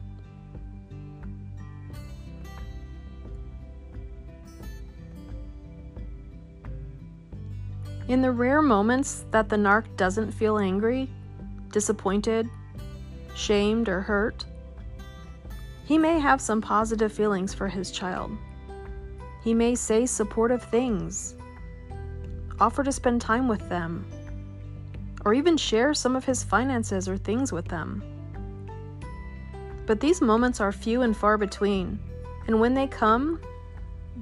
In 8.07 8.21
the 8.21 8.31
rare 8.31 8.61
moments 8.61 9.25
that 9.31 9.49
the 9.49 9.57
narc 9.57 9.85
doesn't 9.97 10.31
feel 10.31 10.59
angry, 10.59 11.11
disappointed, 11.73 12.49
shamed, 13.35 13.89
or 13.89 14.03
hurt, 14.03 14.45
he 15.87 15.99
may 15.99 16.19
have 16.19 16.41
some 16.41 16.61
positive 16.61 17.13
feelings 17.13 17.55
for 17.55 17.67
his 17.67 17.91
child. 17.91 18.31
He 19.43 19.55
may 19.55 19.75
say 19.75 20.07
supportive 20.07 20.63
things 20.65 21.35
offer 22.61 22.83
to 22.85 22.93
spend 22.93 23.21
time 23.21 23.49
with 23.49 23.69
them, 23.69 24.07
or 25.25 25.35
even 25.35 25.57
share 25.57 25.95
some 25.95 26.17
of 26.17 26.25
his 26.25 26.45
finances 26.45 27.09
or 27.09 27.17
things 27.17 27.53
with 27.53 27.67
them. 27.69 28.03
But 29.87 30.01
these 30.01 30.21
moments 30.21 30.61
are 30.61 30.73
few 30.73 31.03
and 31.03 31.17
far 31.17 31.37
between, 31.37 31.99
and 32.47 32.61
when 32.61 32.75
they 32.75 32.87
come, 32.87 33.41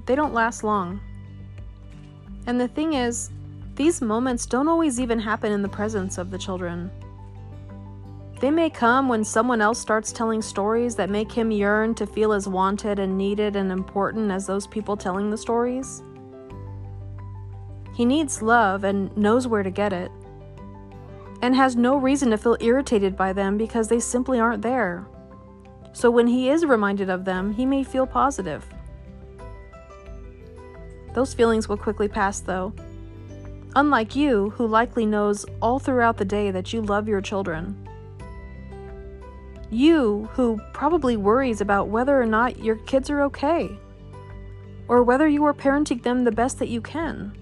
they 0.05 0.15
don't 0.15 0.33
last 0.33 0.63
long. 0.63 0.99
And 2.47 2.59
the 2.59 2.67
thing 2.67 2.93
is, 2.93 3.31
these 3.75 4.01
moments 4.01 4.45
don't 4.45 4.67
always 4.67 4.99
even 4.99 5.19
happen 5.19 5.51
in 5.51 5.61
the 5.61 5.69
presence 5.69 6.17
of 6.17 6.29
the 6.29 6.37
children. 6.37 6.91
They 8.39 8.51
may 8.51 8.69
come 8.69 9.07
when 9.07 9.23
someone 9.23 9.61
else 9.61 9.79
starts 9.79 10.11
telling 10.11 10.41
stories 10.41 10.95
that 10.97 11.09
make 11.09 11.31
him 11.31 11.49
yearn 11.49 11.95
to 11.95 12.05
feel 12.05 12.33
as 12.33 12.47
wanted 12.47 12.99
and 12.99 13.17
needed 13.17 13.55
and 13.55 13.71
important 13.71 14.31
as 14.31 14.45
those 14.45 14.67
people 14.67 14.97
telling 14.97 15.29
the 15.29 15.37
stories. 15.37 16.03
He 17.93 18.05
needs 18.05 18.41
love 18.41 18.83
and 18.83 19.15
knows 19.15 19.47
where 19.47 19.63
to 19.63 19.69
get 19.69 19.93
it, 19.93 20.11
and 21.41 21.55
has 21.55 21.75
no 21.75 21.95
reason 21.95 22.31
to 22.31 22.37
feel 22.37 22.57
irritated 22.59 23.15
by 23.15 23.33
them 23.33 23.57
because 23.57 23.87
they 23.87 23.99
simply 23.99 24.39
aren't 24.39 24.63
there. 24.63 25.05
So 25.91 26.09
when 26.09 26.25
he 26.25 26.49
is 26.49 26.65
reminded 26.65 27.09
of 27.09 27.25
them, 27.25 27.53
he 27.53 27.65
may 27.65 27.83
feel 27.83 28.07
positive. 28.07 28.65
Those 31.13 31.35
feelings 31.35 31.69
will 31.69 31.77
quickly 31.77 32.07
pass, 32.07 32.39
though. 32.39 32.73
Unlike 33.75 34.15
you, 34.15 34.49
who 34.51 34.65
likely 34.65 35.05
knows 35.05 35.45
all 35.61 35.77
throughout 35.77 36.17
the 36.17 36.25
day 36.25 36.49
that 36.49 36.73
you 36.73 36.81
love 36.81 37.07
your 37.07 37.21
children. 37.21 37.87
You, 39.69 40.29
who 40.33 40.59
probably 40.73 41.17
worries 41.17 41.61
about 41.61 41.89
whether 41.89 42.19
or 42.19 42.25
not 42.25 42.59
your 42.63 42.77
kids 42.77 43.09
are 43.09 43.21
okay, 43.23 43.69
or 44.87 45.03
whether 45.03 45.27
you 45.27 45.43
are 45.45 45.53
parenting 45.53 46.01
them 46.01 46.23
the 46.23 46.31
best 46.31 46.57
that 46.59 46.69
you 46.69 46.81
can. 46.81 47.37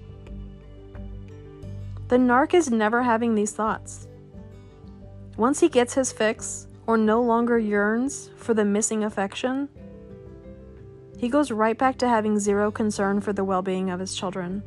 The 2.11 2.17
narc 2.17 2.53
is 2.53 2.69
never 2.69 3.03
having 3.03 3.35
these 3.35 3.53
thoughts. 3.53 4.09
Once 5.37 5.61
he 5.61 5.69
gets 5.69 5.93
his 5.93 6.11
fix, 6.11 6.67
or 6.85 6.97
no 6.97 7.21
longer 7.21 7.57
yearns 7.57 8.29
for 8.35 8.53
the 8.53 8.65
missing 8.65 9.05
affection, 9.05 9.69
he 11.17 11.29
goes 11.29 11.51
right 11.51 11.77
back 11.77 11.97
to 11.99 12.09
having 12.09 12.37
zero 12.37 12.69
concern 12.69 13.21
for 13.21 13.31
the 13.31 13.45
well 13.45 13.61
being 13.61 13.89
of 13.89 14.01
his 14.01 14.13
children. 14.13 14.61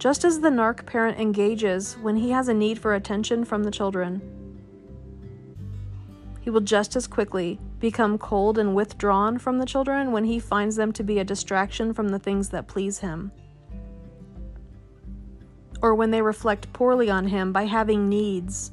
Just 0.00 0.24
as 0.24 0.40
the 0.40 0.50
narc 0.50 0.84
parent 0.84 1.20
engages 1.20 1.96
when 1.98 2.16
he 2.16 2.30
has 2.30 2.48
a 2.48 2.54
need 2.54 2.80
for 2.80 2.92
attention 2.92 3.44
from 3.44 3.62
the 3.62 3.70
children, 3.70 4.20
he 6.40 6.50
will 6.50 6.60
just 6.60 6.96
as 6.96 7.06
quickly 7.06 7.60
become 7.78 8.18
cold 8.18 8.58
and 8.58 8.74
withdrawn 8.74 9.38
from 9.38 9.60
the 9.60 9.64
children 9.64 10.10
when 10.10 10.24
he 10.24 10.40
finds 10.40 10.74
them 10.74 10.92
to 10.92 11.04
be 11.04 11.20
a 11.20 11.24
distraction 11.24 11.94
from 11.94 12.08
the 12.08 12.18
things 12.18 12.48
that 12.48 12.66
please 12.66 12.98
him. 12.98 13.30
Or 15.84 15.94
when 15.94 16.10
they 16.10 16.22
reflect 16.22 16.72
poorly 16.72 17.10
on 17.10 17.26
him 17.26 17.52
by 17.52 17.66
having 17.66 18.08
needs, 18.08 18.72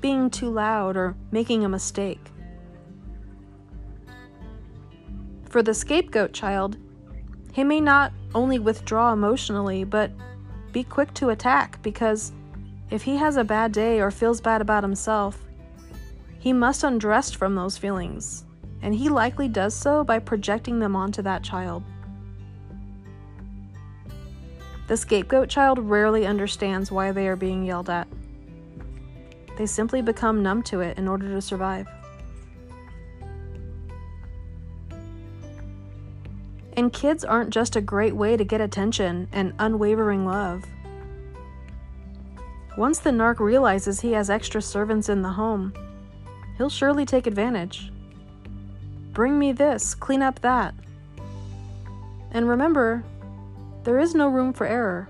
being 0.00 0.30
too 0.30 0.48
loud, 0.48 0.96
or 0.96 1.16
making 1.32 1.64
a 1.64 1.68
mistake. 1.68 2.30
For 5.48 5.64
the 5.64 5.74
scapegoat 5.74 6.32
child, 6.32 6.76
he 7.52 7.64
may 7.64 7.80
not 7.80 8.12
only 8.36 8.60
withdraw 8.60 9.12
emotionally, 9.12 9.82
but 9.82 10.12
be 10.70 10.84
quick 10.84 11.12
to 11.14 11.30
attack 11.30 11.82
because 11.82 12.30
if 12.88 13.02
he 13.02 13.16
has 13.16 13.36
a 13.36 13.42
bad 13.42 13.72
day 13.72 14.00
or 14.00 14.12
feels 14.12 14.40
bad 14.40 14.60
about 14.60 14.84
himself, 14.84 15.44
he 16.38 16.52
must 16.52 16.84
undress 16.84 17.32
from 17.32 17.56
those 17.56 17.76
feelings, 17.76 18.44
and 18.80 18.94
he 18.94 19.08
likely 19.08 19.48
does 19.48 19.74
so 19.74 20.04
by 20.04 20.20
projecting 20.20 20.78
them 20.78 20.94
onto 20.94 21.20
that 21.22 21.42
child. 21.42 21.82
The 24.88 24.96
scapegoat 24.96 25.50
child 25.50 25.78
rarely 25.78 26.26
understands 26.26 26.90
why 26.90 27.12
they 27.12 27.28
are 27.28 27.36
being 27.36 27.62
yelled 27.62 27.90
at. 27.90 28.08
They 29.58 29.66
simply 29.66 30.00
become 30.00 30.42
numb 30.42 30.62
to 30.64 30.80
it 30.80 30.96
in 30.96 31.06
order 31.06 31.28
to 31.28 31.42
survive. 31.42 31.86
And 36.74 36.92
kids 36.92 37.22
aren't 37.22 37.50
just 37.50 37.76
a 37.76 37.80
great 37.82 38.16
way 38.16 38.36
to 38.36 38.44
get 38.44 38.62
attention 38.62 39.28
and 39.30 39.52
unwavering 39.58 40.24
love. 40.24 40.64
Once 42.78 43.00
the 43.00 43.10
narc 43.10 43.40
realizes 43.40 44.00
he 44.00 44.12
has 44.12 44.30
extra 44.30 44.62
servants 44.62 45.08
in 45.08 45.20
the 45.20 45.28
home, 45.32 45.74
he'll 46.56 46.70
surely 46.70 47.04
take 47.04 47.26
advantage. 47.26 47.90
Bring 49.12 49.38
me 49.38 49.52
this, 49.52 49.94
clean 49.94 50.22
up 50.22 50.40
that. 50.40 50.72
And 52.30 52.48
remember, 52.48 53.02
there 53.88 53.98
is 53.98 54.14
no 54.14 54.28
room 54.28 54.52
for 54.52 54.66
error. 54.66 55.08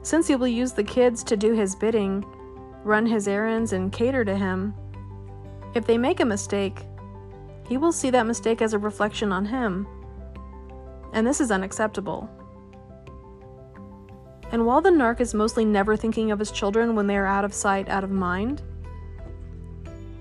Since 0.00 0.26
he 0.26 0.36
will 0.36 0.48
use 0.48 0.72
the 0.72 0.82
kids 0.82 1.22
to 1.24 1.36
do 1.36 1.52
his 1.52 1.76
bidding, 1.76 2.24
run 2.82 3.04
his 3.04 3.28
errands, 3.28 3.74
and 3.74 3.92
cater 3.92 4.24
to 4.24 4.34
him, 4.34 4.72
if 5.74 5.86
they 5.86 5.98
make 5.98 6.20
a 6.20 6.24
mistake, 6.24 6.86
he 7.68 7.76
will 7.76 7.92
see 7.92 8.08
that 8.08 8.26
mistake 8.26 8.62
as 8.62 8.72
a 8.72 8.78
reflection 8.78 9.32
on 9.32 9.44
him. 9.44 9.86
And 11.12 11.26
this 11.26 11.42
is 11.42 11.50
unacceptable. 11.50 12.30
And 14.50 14.64
while 14.64 14.80
the 14.80 14.88
narc 14.88 15.20
is 15.20 15.34
mostly 15.34 15.66
never 15.66 15.94
thinking 15.94 16.30
of 16.30 16.38
his 16.38 16.52
children 16.52 16.96
when 16.96 17.06
they 17.06 17.18
are 17.18 17.26
out 17.26 17.44
of 17.44 17.52
sight, 17.52 17.90
out 17.90 18.02
of 18.02 18.10
mind, 18.10 18.62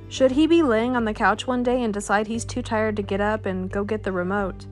should 0.10 0.32
he 0.32 0.48
be 0.48 0.62
laying 0.62 0.98
on 0.98 1.06
the 1.06 1.14
couch 1.14 1.48
one 1.48 1.64
day 1.64 1.82
and 1.82 1.94
decide 1.94 2.28
he's 2.28 2.44
too 2.44 2.62
tired 2.62 2.98
to 2.98 3.02
get 3.02 3.22
up 3.22 3.46
and 3.46 3.72
go 3.72 3.86
get 3.86 4.04
the 4.04 4.12
remote, 4.12 4.66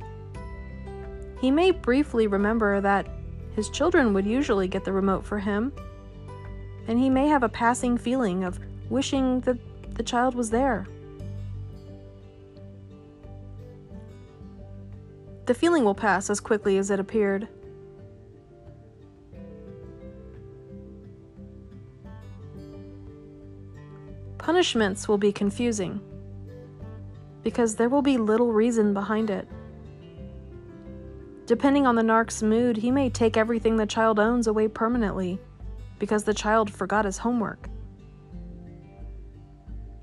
he 1.41 1.49
may 1.49 1.71
briefly 1.71 2.27
remember 2.27 2.79
that 2.79 3.07
his 3.55 3.67
children 3.69 4.13
would 4.13 4.27
usually 4.27 4.67
get 4.67 4.85
the 4.85 4.93
remote 4.93 5.25
for 5.25 5.39
him, 5.39 5.73
and 6.87 6.99
he 6.99 7.09
may 7.09 7.27
have 7.27 7.41
a 7.41 7.49
passing 7.49 7.97
feeling 7.97 8.43
of 8.43 8.59
wishing 8.89 9.41
that 9.41 9.57
the 9.95 10.03
child 10.03 10.35
was 10.35 10.51
there. 10.51 10.85
The 15.47 15.55
feeling 15.55 15.83
will 15.83 15.95
pass 15.95 16.29
as 16.29 16.39
quickly 16.39 16.77
as 16.77 16.91
it 16.91 16.99
appeared. 16.99 17.47
Punishments 24.37 25.07
will 25.07 25.17
be 25.17 25.31
confusing 25.31 25.99
because 27.43 27.75
there 27.75 27.89
will 27.89 28.03
be 28.03 28.17
little 28.17 28.53
reason 28.53 28.93
behind 28.93 29.31
it. 29.31 29.47
Depending 31.45 31.85
on 31.85 31.95
the 31.95 32.03
narc's 32.03 32.43
mood, 32.43 32.77
he 32.77 32.91
may 32.91 33.09
take 33.09 33.35
everything 33.35 33.75
the 33.75 33.85
child 33.85 34.19
owns 34.19 34.47
away 34.47 34.67
permanently 34.67 35.39
because 35.99 36.23
the 36.23 36.33
child 36.33 36.71
forgot 36.71 37.05
his 37.05 37.19
homework. 37.19 37.69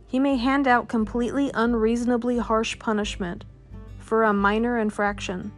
He 0.06 0.18
may 0.18 0.36
hand 0.36 0.66
out 0.66 0.88
completely 0.88 1.50
unreasonably 1.54 2.38
harsh 2.38 2.78
punishment 2.78 3.44
for 3.98 4.24
a 4.24 4.32
minor 4.32 4.78
infraction, 4.78 5.52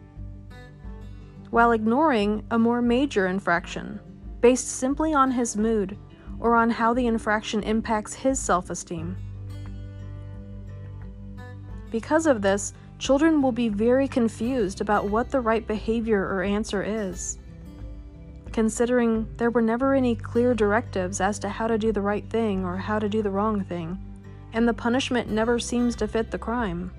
while 1.51 1.73
ignoring 1.73 2.45
a 2.51 2.59
more 2.59 2.83
major 2.83 3.27
infraction 3.27 4.01
based 4.41 4.69
simply 4.69 5.15
on 5.15 5.31
his 5.31 5.57
mood 5.57 5.97
or 6.41 6.57
on 6.57 6.71
how 6.71 6.95
the 6.95 7.07
infraction 7.07 7.63
impacts 7.63 8.15
his 8.15 8.39
self 8.39 8.71
esteem. 8.71 9.17
Because 11.91 12.27
of 12.27 12.43
this, 12.43 12.73
children 13.01 13.41
will 13.41 13.51
be 13.51 13.71
very 13.71 14.07
confused 14.07 14.83
about 14.83 15.07
what 15.07 15.31
the 15.31 15.41
right 15.41 15.67
behavior 15.67 16.23
or 16.23 16.43
answer 16.43 16.83
is. 16.83 17.39
Considering 18.53 19.27
there 19.39 19.51
were 19.51 19.63
never 19.63 19.95
any 19.95 20.15
clear 20.15 20.55
directives 20.55 21.21
as 21.21 21.39
to 21.39 21.49
how 21.49 21.67
to 21.67 21.79
do 21.79 21.93
the 21.93 22.01
right 22.01 22.29
thing 22.29 22.63
or 22.65 22.77
how 22.77 22.99
to 22.99 23.09
do 23.09 23.23
the 23.23 23.31
wrong 23.31 23.65
thing, 23.65 23.99
and 24.53 24.69
the 24.69 24.75
punishment 24.75 25.31
never 25.31 25.59
seems 25.59 25.97
to 25.97 26.07
fit 26.07 26.31
the 26.31 26.39
crime. 26.39 26.93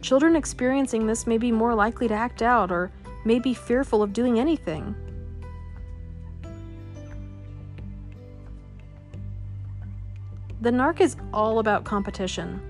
Children 0.00 0.36
experiencing 0.36 1.06
this 1.06 1.26
may 1.26 1.38
be 1.38 1.50
more 1.50 1.74
likely 1.74 2.06
to 2.06 2.14
act 2.14 2.40
out 2.40 2.70
or 2.70 2.92
may 3.24 3.40
be 3.40 3.52
fearful 3.52 4.02
of 4.02 4.12
doing 4.12 4.38
anything. 4.38 4.94
The 10.60 10.70
narc 10.70 11.00
is 11.00 11.16
all 11.32 11.58
about 11.58 11.84
competition, 11.84 12.60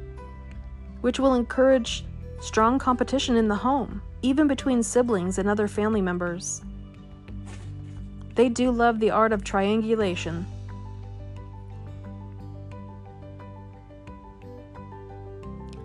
which 1.05 1.21
will 1.21 1.35
encourage 1.35 2.03
strong 2.41 2.79
competition 2.79 3.37
in 3.37 3.47
the 3.47 3.55
home, 3.55 4.01
even 4.23 4.49
between 4.49 4.83
siblings 4.83 5.37
and 5.37 5.51
other 5.51 5.69
family 5.69 6.01
members. 6.01 6.63
They 8.37 8.49
do 8.49 8.71
love 8.71 9.01
the 9.01 9.11
art 9.11 9.31
of 9.31 9.45
triangulation. 9.45 10.47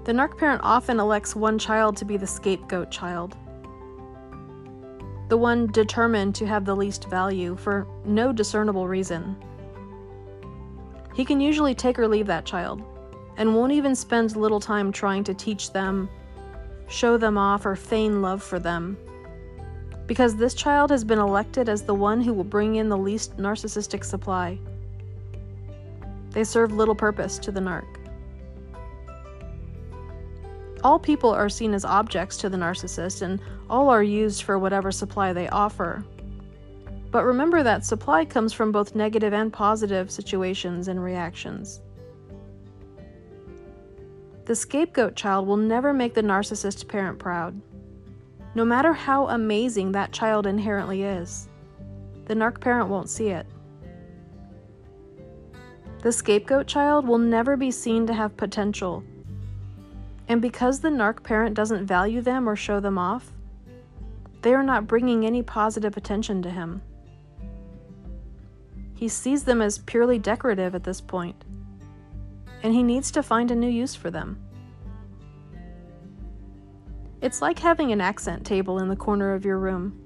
The 0.05 0.13
narc 0.13 0.37
parent 0.37 0.61
often 0.63 1.01
elects 1.01 1.35
one 1.35 1.59
child 1.59 1.97
to 1.97 2.05
be 2.05 2.15
the 2.15 2.25
scapegoat 2.25 2.89
child, 2.89 3.35
the 5.27 5.35
one 5.35 5.67
determined 5.67 6.33
to 6.35 6.47
have 6.47 6.63
the 6.63 6.77
least 6.77 7.09
value 7.09 7.57
for 7.57 7.85
no 8.05 8.31
discernible 8.31 8.87
reason. 8.87 9.35
He 11.13 11.25
can 11.25 11.41
usually 11.41 11.75
take 11.75 11.99
or 11.99 12.07
leave 12.07 12.27
that 12.27 12.45
child, 12.45 12.81
and 13.39 13.55
won't 13.55 13.71
even 13.71 13.95
spend 13.95 14.35
little 14.35 14.59
time 14.59 14.91
trying 14.91 15.23
to 15.23 15.33
teach 15.33 15.71
them, 15.71 16.09
show 16.89 17.17
them 17.17 17.37
off, 17.37 17.65
or 17.65 17.75
feign 17.75 18.21
love 18.21 18.43
for 18.43 18.59
them. 18.59 18.97
Because 20.07 20.35
this 20.35 20.53
child 20.53 20.91
has 20.91 21.05
been 21.05 21.19
elected 21.19 21.69
as 21.69 21.81
the 21.81 21.95
one 21.95 22.19
who 22.19 22.33
will 22.33 22.43
bring 22.43 22.75
in 22.75 22.89
the 22.89 22.97
least 22.97 23.37
narcissistic 23.37 24.03
supply. 24.03 24.59
They 26.31 26.43
serve 26.43 26.73
little 26.73 26.95
purpose 26.95 27.39
to 27.39 27.51
the 27.51 27.61
narc. 27.61 27.87
All 30.83 30.99
people 30.99 31.29
are 31.29 31.49
seen 31.49 31.73
as 31.73 31.85
objects 31.85 32.35
to 32.37 32.49
the 32.49 32.57
narcissist, 32.57 33.21
and 33.21 33.39
all 33.69 33.89
are 33.89 34.03
used 34.03 34.43
for 34.43 34.59
whatever 34.59 34.91
supply 34.91 35.31
they 35.31 35.47
offer. 35.47 36.03
But 37.11 37.23
remember 37.23 37.63
that 37.63 37.85
supply 37.85 38.25
comes 38.25 38.51
from 38.51 38.73
both 38.73 38.95
negative 38.95 39.33
and 39.33 39.51
positive 39.51 40.11
situations 40.11 40.89
and 40.89 41.01
reactions. 41.01 41.81
The 44.49 44.55
scapegoat 44.55 45.15
child 45.15 45.45
will 45.45 45.57
never 45.57 45.93
make 45.93 46.15
the 46.15 46.23
narcissist 46.23 46.87
parent 46.87 47.19
proud, 47.19 47.61
no 48.55 48.65
matter 48.65 48.93
how 48.93 49.27
amazing 49.27 49.91
that 49.91 50.11
child 50.11 50.47
inherently 50.47 51.03
is. 51.03 51.47
The 52.25 52.33
narc 52.33 52.59
parent 52.59 52.89
won't 52.89 53.11
see 53.11 53.27
it. 53.27 53.45
The 56.01 56.11
scapegoat 56.11 56.65
child 56.65 57.07
will 57.07 57.19
never 57.19 57.57
be 57.57 57.69
seen 57.69 58.07
to 58.07 58.13
have 58.15 58.37
potential 58.37 59.03
and 60.27 60.41
because 60.41 60.79
the 60.79 60.89
narc 60.89 61.21
parent 61.21 61.53
doesn't 61.53 61.85
value 61.85 62.21
them 62.21 62.49
or 62.49 62.55
show 62.55 62.79
them 62.79 62.97
off, 62.97 63.31
they 64.41 64.55
are 64.55 64.63
not 64.63 64.87
bringing 64.87 65.27
any 65.27 65.43
positive 65.43 65.95
attention 65.95 66.41
to 66.41 66.49
him. 66.49 66.81
He 68.95 69.09
sees 69.09 69.43
them 69.43 69.61
as 69.61 69.77
purely 69.77 70.17
decorative 70.17 70.73
at 70.73 70.85
this 70.85 71.01
point, 71.01 71.45
and 72.63 72.73
he 72.73 72.83
needs 72.83 73.11
to 73.11 73.23
find 73.23 73.51
a 73.51 73.55
new 73.55 73.69
use 73.69 73.95
for 73.95 74.11
them. 74.11 74.41
It's 77.21 77.41
like 77.41 77.59
having 77.59 77.91
an 77.91 78.01
accent 78.01 78.45
table 78.45 78.79
in 78.79 78.87
the 78.87 78.95
corner 78.95 79.33
of 79.33 79.43
your 79.43 79.57
room. 79.57 79.99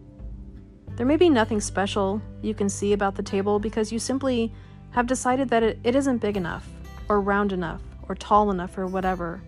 There 0.96 1.06
may 1.06 1.18
be 1.18 1.30
nothing 1.30 1.60
special 1.60 2.22
you 2.42 2.54
can 2.54 2.70
see 2.70 2.94
about 2.94 3.16
the 3.16 3.24
table 3.24 3.60
because 3.60 3.92
you 3.92 4.00
simply 4.00 4.54
have 4.92 5.08
decided 5.08 5.50
that 5.50 5.64
it, 5.64 5.80
it 5.84 5.96
isn't 5.96 6.20
big 6.20 6.38
enough, 6.38 6.68
or 7.10 7.22
round 7.22 7.52
enough, 7.52 7.82
or 8.08 8.16
tall 8.16 8.52
enough, 8.52 8.78
or 8.78 8.86
whatever. 8.86 9.42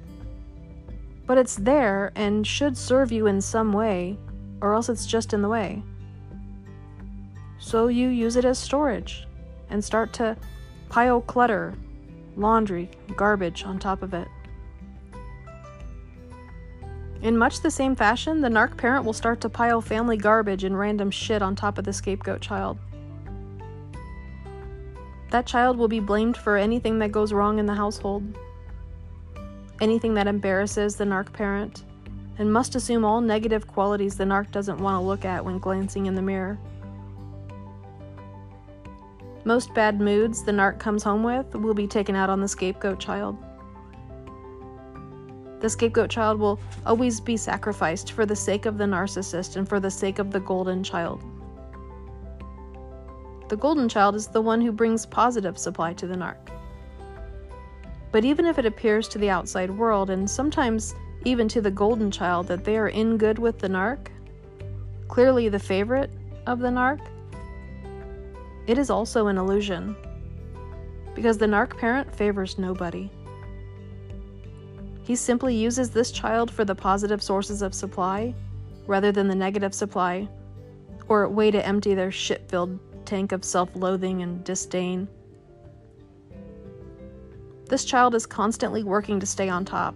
But 1.28 1.38
it's 1.38 1.56
there 1.56 2.12
and 2.16 2.46
should 2.46 2.78
serve 2.78 3.12
you 3.12 3.28
in 3.28 3.42
some 3.42 3.74
way, 3.74 4.18
or 4.62 4.74
else 4.74 4.90
it's 4.90 5.06
just 5.06 5.34
in 5.34 5.42
the 5.42 5.50
way. 5.50 5.84
So 7.60 7.88
you 7.88 8.10
use 8.10 8.36
it 8.36 8.46
as 8.46 8.58
storage 8.58 9.28
and 9.70 9.84
start 9.84 10.14
to 10.14 10.38
pile 10.90 11.22
clutter, 11.22 11.76
laundry, 12.36 12.90
garbage 13.16 13.64
on 13.64 13.80
top 13.80 14.02
of 14.02 14.14
it. 14.14 14.28
In 17.22 17.38
much 17.38 17.62
the 17.62 17.72
same 17.72 17.96
fashion, 17.96 18.42
the 18.42 18.50
narc 18.50 18.78
parent 18.78 19.04
will 19.06 19.14
start 19.14 19.42
to 19.42 19.50
pile 19.50 19.82
family 19.82 20.18
garbage 20.18 20.64
and 20.64 20.78
random 20.78 21.10
shit 21.10 21.42
on 21.42 21.56
top 21.56 21.78
of 21.78 21.86
the 21.86 21.94
scapegoat 21.94 22.42
child. 22.42 22.78
That 25.32 25.48
child 25.48 25.78
will 25.78 25.88
be 25.88 26.00
blamed 26.00 26.38
for 26.38 26.56
anything 26.56 27.00
that 27.00 27.12
goes 27.12 27.34
wrong 27.34 27.58
in 27.58 27.66
the 27.66 27.74
household, 27.74 28.24
anything 29.82 30.14
that 30.14 30.28
embarrasses 30.28 30.96
the 30.96 31.06
narc 31.06 31.34
parent, 31.34 31.84
and 32.38 32.54
must 32.54 32.76
assume 32.76 33.04
all 33.04 33.22
negative 33.22 33.66
qualities 33.66 34.18
the 34.18 34.24
narc 34.24 34.52
doesn't 34.52 34.78
want 34.78 34.96
to 34.96 35.08
look 35.08 35.26
at 35.26 35.44
when 35.44 35.58
glancing 35.58 36.06
in 36.06 36.16
the 36.16 36.22
mirror. 36.22 36.60
Most 39.46 39.76
bad 39.76 40.02
moods 40.02 40.44
the 40.44 40.52
narc 40.52 40.80
comes 40.80 41.04
home 41.04 41.22
with 41.22 41.54
will 41.54 41.76
be 41.76 41.86
taken 41.86 42.16
out 42.16 42.32
on 42.32 42.42
the 42.42 42.48
scapegoat 42.48 43.00
child. 43.00 43.38
The 45.60 45.70
scapegoat 45.70 46.10
child 46.10 46.40
will 46.40 46.60
always 46.84 47.22
be 47.22 47.38
sacrificed 47.38 48.12
for 48.12 48.26
the 48.26 48.36
sake 48.36 48.66
of 48.66 48.80
the 48.80 48.86
narcissist 48.86 49.56
and 49.56 49.70
for 49.70 49.80
the 49.80 49.92
sake 49.92 50.18
of 50.18 50.32
the 50.32 50.40
golden 50.40 50.84
child. 50.84 51.24
The 53.48 53.56
golden 53.56 53.88
child 53.88 54.16
is 54.16 54.26
the 54.26 54.42
one 54.42 54.62
who 54.62 54.72
brings 54.72 55.06
positive 55.06 55.60
supply 55.60 55.94
to 55.94 56.08
the 56.08 56.16
narc. 56.16 56.50
But 58.12 58.26
even 58.26 58.48
if 58.48 58.58
it 58.58 58.66
appears 58.66 59.08
to 59.10 59.20
the 59.20 59.30
outside 59.30 59.70
world, 59.70 60.10
and 60.10 60.28
sometimes 60.28 60.96
even 61.24 61.48
to 61.50 61.62
the 61.62 61.70
golden 61.70 62.10
child, 62.10 62.48
that 62.48 62.64
they 62.64 62.78
are 62.78 62.90
in 62.90 63.18
good 63.18 63.38
with 63.38 63.60
the 63.60 63.70
narc, 63.70 64.08
clearly 65.08 65.50
the 65.50 65.60
favorite 65.60 66.10
of 66.48 66.60
the 66.60 66.70
narc, 66.70 67.00
it 68.68 68.78
is 68.78 68.90
also 68.90 69.28
an 69.28 69.38
illusion. 69.38 69.96
Because 71.14 71.38
the 71.38 71.46
narc 71.46 71.78
parent 71.78 72.14
favors 72.14 72.58
nobody. 72.58 73.10
He 75.04 75.16
simply 75.16 75.56
uses 75.56 75.92
this 75.92 76.12
child 76.12 76.50
for 76.50 76.66
the 76.66 76.76
positive 76.76 77.22
sources 77.22 77.62
of 77.62 77.76
supply 77.76 78.34
rather 78.88 79.12
than 79.12 79.28
the 79.28 79.36
negative 79.36 79.74
supply, 79.74 80.28
or 81.08 81.24
a 81.24 81.30
way 81.30 81.52
to 81.52 81.66
empty 81.66 81.94
their 81.94 82.12
shit 82.12 82.48
filled 82.50 82.80
tank 83.06 83.32
of 83.32 83.44
self 83.44 83.76
loathing 83.76 84.22
and 84.22 84.44
disdain. 84.44 85.08
This 87.68 87.86
child 87.86 88.14
is 88.14 88.26
constantly 88.26 88.84
working 88.84 89.20
to 89.20 89.26
stay 89.26 89.50
on 89.50 89.66
top 89.66 89.96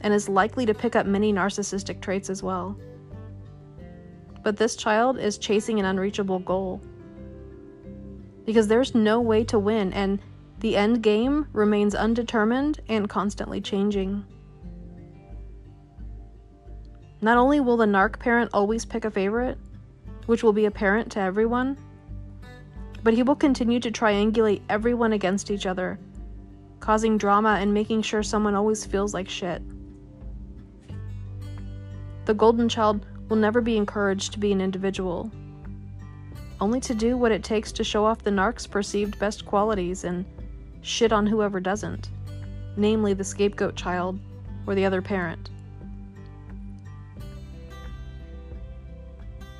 and 0.00 0.12
is 0.12 0.28
likely 0.28 0.66
to 0.66 0.74
pick 0.74 0.96
up 0.96 1.06
many 1.06 1.32
narcissistic 1.32 2.00
traits 2.00 2.30
as 2.30 2.42
well. 2.42 2.76
But 4.42 4.56
this 4.56 4.76
child 4.76 5.18
is 5.18 5.38
chasing 5.38 5.78
an 5.78 5.84
unreachable 5.84 6.38
goal 6.40 6.80
because 8.48 8.66
there's 8.66 8.94
no 8.94 9.20
way 9.20 9.44
to 9.44 9.58
win, 9.58 9.92
and 9.92 10.18
the 10.60 10.74
end 10.74 11.02
game 11.02 11.46
remains 11.52 11.94
undetermined 11.94 12.80
and 12.88 13.06
constantly 13.06 13.60
changing. 13.60 14.24
Not 17.20 17.36
only 17.36 17.60
will 17.60 17.76
the 17.76 17.84
narc 17.84 18.18
parent 18.18 18.48
always 18.54 18.86
pick 18.86 19.04
a 19.04 19.10
favorite, 19.10 19.58
which 20.24 20.42
will 20.42 20.54
be 20.54 20.64
apparent 20.64 21.12
to 21.12 21.20
everyone, 21.20 21.76
but 23.02 23.12
he 23.12 23.22
will 23.22 23.36
continue 23.36 23.80
to 23.80 23.90
triangulate 23.90 24.62
everyone 24.70 25.12
against 25.12 25.50
each 25.50 25.66
other, 25.66 25.98
causing 26.80 27.18
drama 27.18 27.58
and 27.60 27.74
making 27.74 28.00
sure 28.00 28.22
someone 28.22 28.54
always 28.54 28.82
feels 28.82 29.12
like 29.12 29.28
shit. 29.28 29.60
The 32.24 32.32
golden 32.32 32.70
child 32.70 33.04
will 33.28 33.36
never 33.36 33.60
be 33.60 33.76
encouraged 33.76 34.32
to 34.32 34.38
be 34.38 34.52
an 34.52 34.62
individual, 34.62 35.30
only 36.60 36.80
to 36.80 36.94
do 36.94 37.16
what 37.16 37.32
it 37.32 37.44
takes 37.44 37.72
to 37.72 37.84
show 37.84 38.04
off 38.04 38.22
the 38.22 38.30
narc's 38.30 38.66
perceived 38.66 39.18
best 39.18 39.46
qualities 39.46 40.04
and 40.04 40.24
shit 40.82 41.12
on 41.12 41.26
whoever 41.26 41.60
doesn't, 41.60 42.10
namely 42.76 43.14
the 43.14 43.24
scapegoat 43.24 43.76
child 43.76 44.18
or 44.66 44.74
the 44.74 44.84
other 44.84 45.02
parent. 45.02 45.50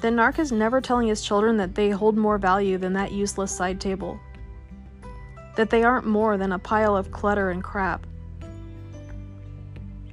The 0.01 0.09
narc 0.09 0.39
is 0.39 0.53
never 0.53 0.81
telling 0.81 1.09
his 1.09 1.23
children 1.23 1.57
that 1.57 1.75
they 1.75 1.91
hold 1.91 2.17
more 2.17 2.39
value 2.39 2.79
than 2.79 2.93
that 2.93 3.11
useless 3.11 3.51
side 3.51 3.81
table. 3.81 4.19
That 5.57 5.71
they 5.71 5.83
aren't 5.83 6.07
more 6.07 6.37
than 6.37 6.53
a 6.53 6.59
pile 6.59 6.97
of 6.97 7.11
clutter 7.11 7.51
and 7.51 7.65
crap. 7.65 8.07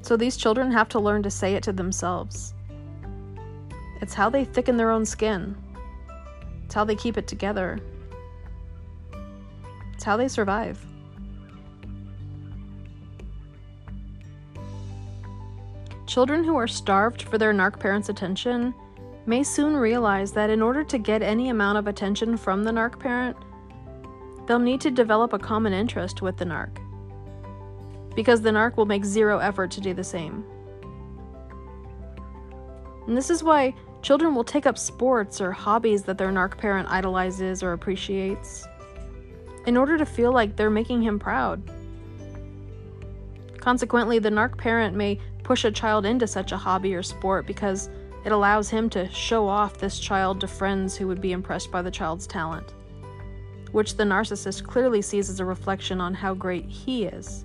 So 0.01 0.17
these 0.17 0.38
children 0.38 0.71
have 0.71 0.89
to 0.89 0.99
learn 0.99 1.21
to 1.23 1.31
say 1.31 1.53
it 1.53 1.63
to 1.63 1.73
themselves. 1.73 2.55
It's 4.01 4.15
how 4.15 4.29
they 4.29 4.43
thicken 4.43 4.77
their 4.77 4.91
own 4.91 5.05
skin. 5.05 5.55
It's 6.66 6.74
how 6.74 6.84
they 6.84 6.95
keep 6.95 7.18
it 7.18 7.28
together. 7.28 7.80
It's 9.93 10.03
how 10.03 10.18
they 10.18 10.28
survive. 10.28 10.84
Children 16.07 16.43
who 16.43 16.55
are 16.55 16.68
starved 16.68 17.24
for 17.24 17.38
their 17.38 17.53
narc 17.53 17.80
parents' 17.80 18.09
attention 18.09 18.74
may 19.26 19.43
soon 19.43 19.76
realize 19.76 20.32
that 20.34 20.49
in 20.49 20.61
order 20.61 20.84
to 20.84 20.97
get 20.97 21.22
any 21.22 21.49
amount 21.49 21.78
of 21.78 21.88
attention 21.88 22.38
from 22.38 22.63
the 22.63 22.72
narc 22.72 22.99
parent, 22.99 23.36
they'll 24.47 24.59
need 24.59 24.82
to 24.82 24.91
develop 24.91 25.34
a 25.34 25.39
common 25.39 25.74
interest 25.74 26.22
with 26.22 26.38
the 26.38 26.45
narc. 26.45 26.78
Because 28.16 28.41
the 28.41 28.51
narc 28.51 28.78
will 28.78 28.86
make 28.86 29.03
zero 29.03 29.39
effort 29.39 29.72
to 29.72 29.82
do 29.82 29.93
the 29.93 30.03
same. 30.03 30.43
And 33.07 33.18
this 33.18 33.30
is 33.30 33.43
why 33.43 33.74
children 34.05 34.35
will 34.35 34.43
take 34.43 34.67
up 34.67 34.77
sports 34.77 35.41
or 35.41 35.51
hobbies 35.51 36.03
that 36.03 36.15
their 36.15 36.29
narc 36.29 36.55
parent 36.59 36.87
idolizes 36.91 37.63
or 37.63 37.73
appreciates 37.73 38.67
in 39.65 39.75
order 39.75 39.97
to 39.97 40.05
feel 40.05 40.31
like 40.31 40.55
they're 40.55 40.69
making 40.69 41.01
him 41.01 41.17
proud. 41.17 41.59
Consequently, 43.57 44.19
the 44.19 44.29
narc 44.29 44.55
parent 44.59 44.95
may 44.95 45.19
push 45.41 45.65
a 45.65 45.71
child 45.71 46.05
into 46.05 46.27
such 46.27 46.51
a 46.51 46.57
hobby 46.57 46.93
or 46.93 47.01
sport 47.01 47.47
because 47.47 47.89
it 48.25 48.31
allows 48.31 48.69
him 48.69 48.91
to 48.91 49.09
show 49.09 49.47
off 49.47 49.79
this 49.79 49.97
child 49.97 50.39
to 50.39 50.47
friends 50.47 50.95
who 50.95 51.07
would 51.07 51.19
be 51.19 51.31
impressed 51.31 51.71
by 51.71 51.81
the 51.81 51.89
child's 51.89 52.27
talent, 52.27 52.75
which 53.71 53.97
the 53.97 54.03
narcissist 54.03 54.63
clearly 54.67 55.01
sees 55.01 55.31
as 55.31 55.39
a 55.39 55.45
reflection 55.45 55.99
on 55.99 56.13
how 56.13 56.35
great 56.35 56.65
he 56.65 57.05
is. 57.05 57.43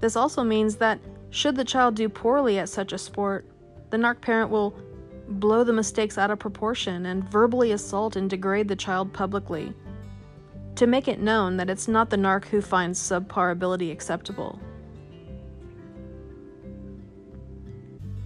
This 0.00 0.16
also 0.16 0.42
means 0.42 0.76
that 0.76 0.98
should 1.30 1.56
the 1.56 1.64
child 1.64 1.94
do 1.94 2.08
poorly 2.08 2.58
at 2.58 2.68
such 2.68 2.92
a 2.92 2.98
sport, 2.98 3.46
the 3.90 3.96
narc 3.96 4.20
parent 4.20 4.50
will 4.50 4.74
blow 5.28 5.64
the 5.64 5.72
mistakes 5.72 6.18
out 6.18 6.30
of 6.30 6.38
proportion 6.38 7.06
and 7.06 7.28
verbally 7.30 7.72
assault 7.72 8.16
and 8.16 8.28
degrade 8.28 8.68
the 8.68 8.76
child 8.76 9.12
publicly 9.12 9.72
to 10.74 10.86
make 10.86 11.08
it 11.08 11.20
known 11.20 11.56
that 11.56 11.70
it's 11.70 11.88
not 11.88 12.10
the 12.10 12.16
narc 12.16 12.46
who 12.46 12.60
finds 12.60 12.98
subpar 12.98 13.52
ability 13.52 13.90
acceptable. 13.90 14.58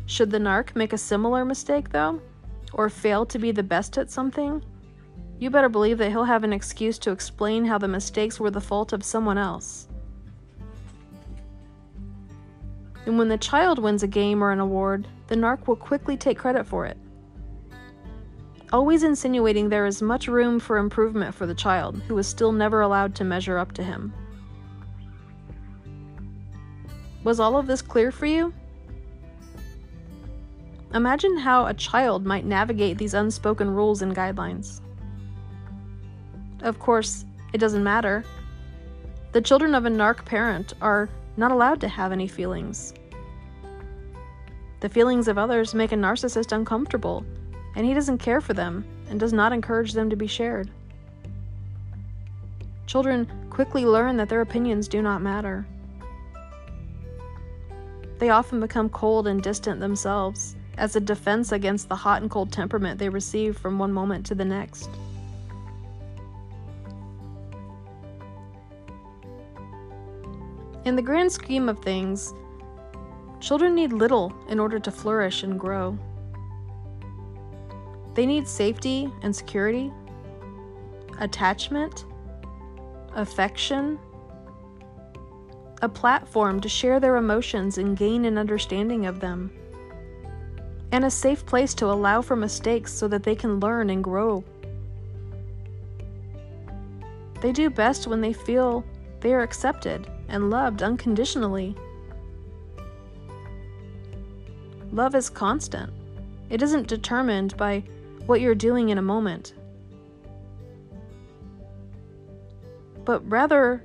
Should 0.06 0.30
the 0.30 0.38
narc 0.38 0.76
make 0.76 0.92
a 0.92 0.98
similar 0.98 1.44
mistake, 1.44 1.90
though, 1.90 2.20
or 2.72 2.88
fail 2.88 3.26
to 3.26 3.38
be 3.38 3.52
the 3.52 3.62
best 3.62 3.98
at 3.98 4.10
something, 4.10 4.62
you 5.38 5.50
better 5.50 5.68
believe 5.68 5.98
that 5.98 6.10
he'll 6.10 6.24
have 6.24 6.44
an 6.44 6.52
excuse 6.52 6.98
to 7.00 7.10
explain 7.10 7.64
how 7.64 7.78
the 7.78 7.88
mistakes 7.88 8.38
were 8.38 8.50
the 8.50 8.60
fault 8.60 8.92
of 8.92 9.02
someone 9.02 9.38
else. 9.38 9.88
And 13.06 13.18
when 13.18 13.28
the 13.28 13.38
child 13.38 13.78
wins 13.78 14.02
a 14.02 14.08
game 14.08 14.42
or 14.42 14.50
an 14.50 14.60
award, 14.60 15.06
the 15.26 15.34
narc 15.34 15.66
will 15.66 15.76
quickly 15.76 16.16
take 16.16 16.38
credit 16.38 16.66
for 16.66 16.86
it. 16.86 16.96
Always 18.72 19.02
insinuating 19.02 19.68
there 19.68 19.86
is 19.86 20.02
much 20.02 20.26
room 20.26 20.58
for 20.58 20.78
improvement 20.78 21.34
for 21.34 21.46
the 21.46 21.54
child, 21.54 22.02
who 22.08 22.18
is 22.18 22.26
still 22.26 22.50
never 22.50 22.80
allowed 22.80 23.14
to 23.16 23.24
measure 23.24 23.58
up 23.58 23.72
to 23.72 23.84
him. 23.84 24.12
Was 27.22 27.40
all 27.40 27.56
of 27.56 27.66
this 27.66 27.82
clear 27.82 28.10
for 28.10 28.26
you? 28.26 28.52
Imagine 30.92 31.36
how 31.36 31.66
a 31.66 31.74
child 31.74 32.24
might 32.24 32.44
navigate 32.44 32.98
these 32.98 33.14
unspoken 33.14 33.68
rules 33.70 34.02
and 34.02 34.14
guidelines. 34.14 34.80
Of 36.62 36.78
course, 36.78 37.24
it 37.52 37.58
doesn't 37.58 37.82
matter. 37.82 38.24
The 39.32 39.40
children 39.40 39.74
of 39.74 39.86
a 39.86 39.90
narc 39.90 40.24
parent 40.24 40.74
are 40.80 41.08
not 41.36 41.52
allowed 41.52 41.80
to 41.80 41.88
have 41.88 42.12
any 42.12 42.28
feelings. 42.28 42.94
The 44.80 44.88
feelings 44.88 45.28
of 45.28 45.38
others 45.38 45.74
make 45.74 45.92
a 45.92 45.96
narcissist 45.96 46.52
uncomfortable, 46.52 47.24
and 47.74 47.86
he 47.86 47.94
doesn't 47.94 48.18
care 48.18 48.40
for 48.40 48.52
them 48.52 48.84
and 49.08 49.18
does 49.18 49.32
not 49.32 49.52
encourage 49.52 49.92
them 49.92 50.10
to 50.10 50.16
be 50.16 50.26
shared. 50.26 50.70
Children 52.86 53.28
quickly 53.50 53.86
learn 53.86 54.16
that 54.18 54.28
their 54.28 54.42
opinions 54.42 54.88
do 54.88 55.00
not 55.00 55.22
matter. 55.22 55.66
They 58.18 58.30
often 58.30 58.60
become 58.60 58.88
cold 58.88 59.26
and 59.26 59.42
distant 59.42 59.80
themselves 59.80 60.56
as 60.76 60.96
a 60.96 61.00
defense 61.00 61.52
against 61.52 61.88
the 61.88 61.96
hot 61.96 62.22
and 62.22 62.30
cold 62.30 62.52
temperament 62.52 62.98
they 62.98 63.08
receive 63.08 63.56
from 63.56 63.78
one 63.78 63.92
moment 63.92 64.26
to 64.26 64.34
the 64.34 64.44
next. 64.44 64.90
In 70.84 70.96
the 70.96 71.02
grand 71.02 71.32
scheme 71.32 71.70
of 71.70 71.78
things, 71.78 72.34
children 73.40 73.74
need 73.74 73.90
little 73.90 74.34
in 74.50 74.60
order 74.60 74.78
to 74.78 74.90
flourish 74.90 75.42
and 75.42 75.58
grow. 75.58 75.98
They 78.12 78.26
need 78.26 78.46
safety 78.46 79.10
and 79.22 79.34
security, 79.34 79.90
attachment, 81.20 82.04
affection, 83.14 83.98
a 85.80 85.88
platform 85.88 86.60
to 86.60 86.68
share 86.68 87.00
their 87.00 87.16
emotions 87.16 87.78
and 87.78 87.96
gain 87.96 88.26
an 88.26 88.36
understanding 88.36 89.06
of 89.06 89.20
them, 89.20 89.50
and 90.92 91.06
a 91.06 91.10
safe 91.10 91.46
place 91.46 91.72
to 91.74 91.86
allow 91.86 92.20
for 92.20 92.36
mistakes 92.36 92.92
so 92.92 93.08
that 93.08 93.22
they 93.22 93.34
can 93.34 93.58
learn 93.58 93.88
and 93.88 94.04
grow. 94.04 94.44
They 97.40 97.52
do 97.52 97.70
best 97.70 98.06
when 98.06 98.20
they 98.20 98.34
feel 98.34 98.84
they 99.20 99.32
are 99.32 99.42
accepted 99.42 100.06
and 100.34 100.50
loved 100.50 100.82
unconditionally. 100.82 101.76
Love 104.90 105.14
is 105.14 105.30
constant. 105.30 105.92
It 106.50 106.60
isn't 106.60 106.88
determined 106.88 107.56
by 107.56 107.84
what 108.26 108.40
you're 108.40 108.56
doing 108.56 108.88
in 108.88 108.98
a 108.98 109.02
moment, 109.02 109.54
but 113.04 113.20
rather 113.30 113.84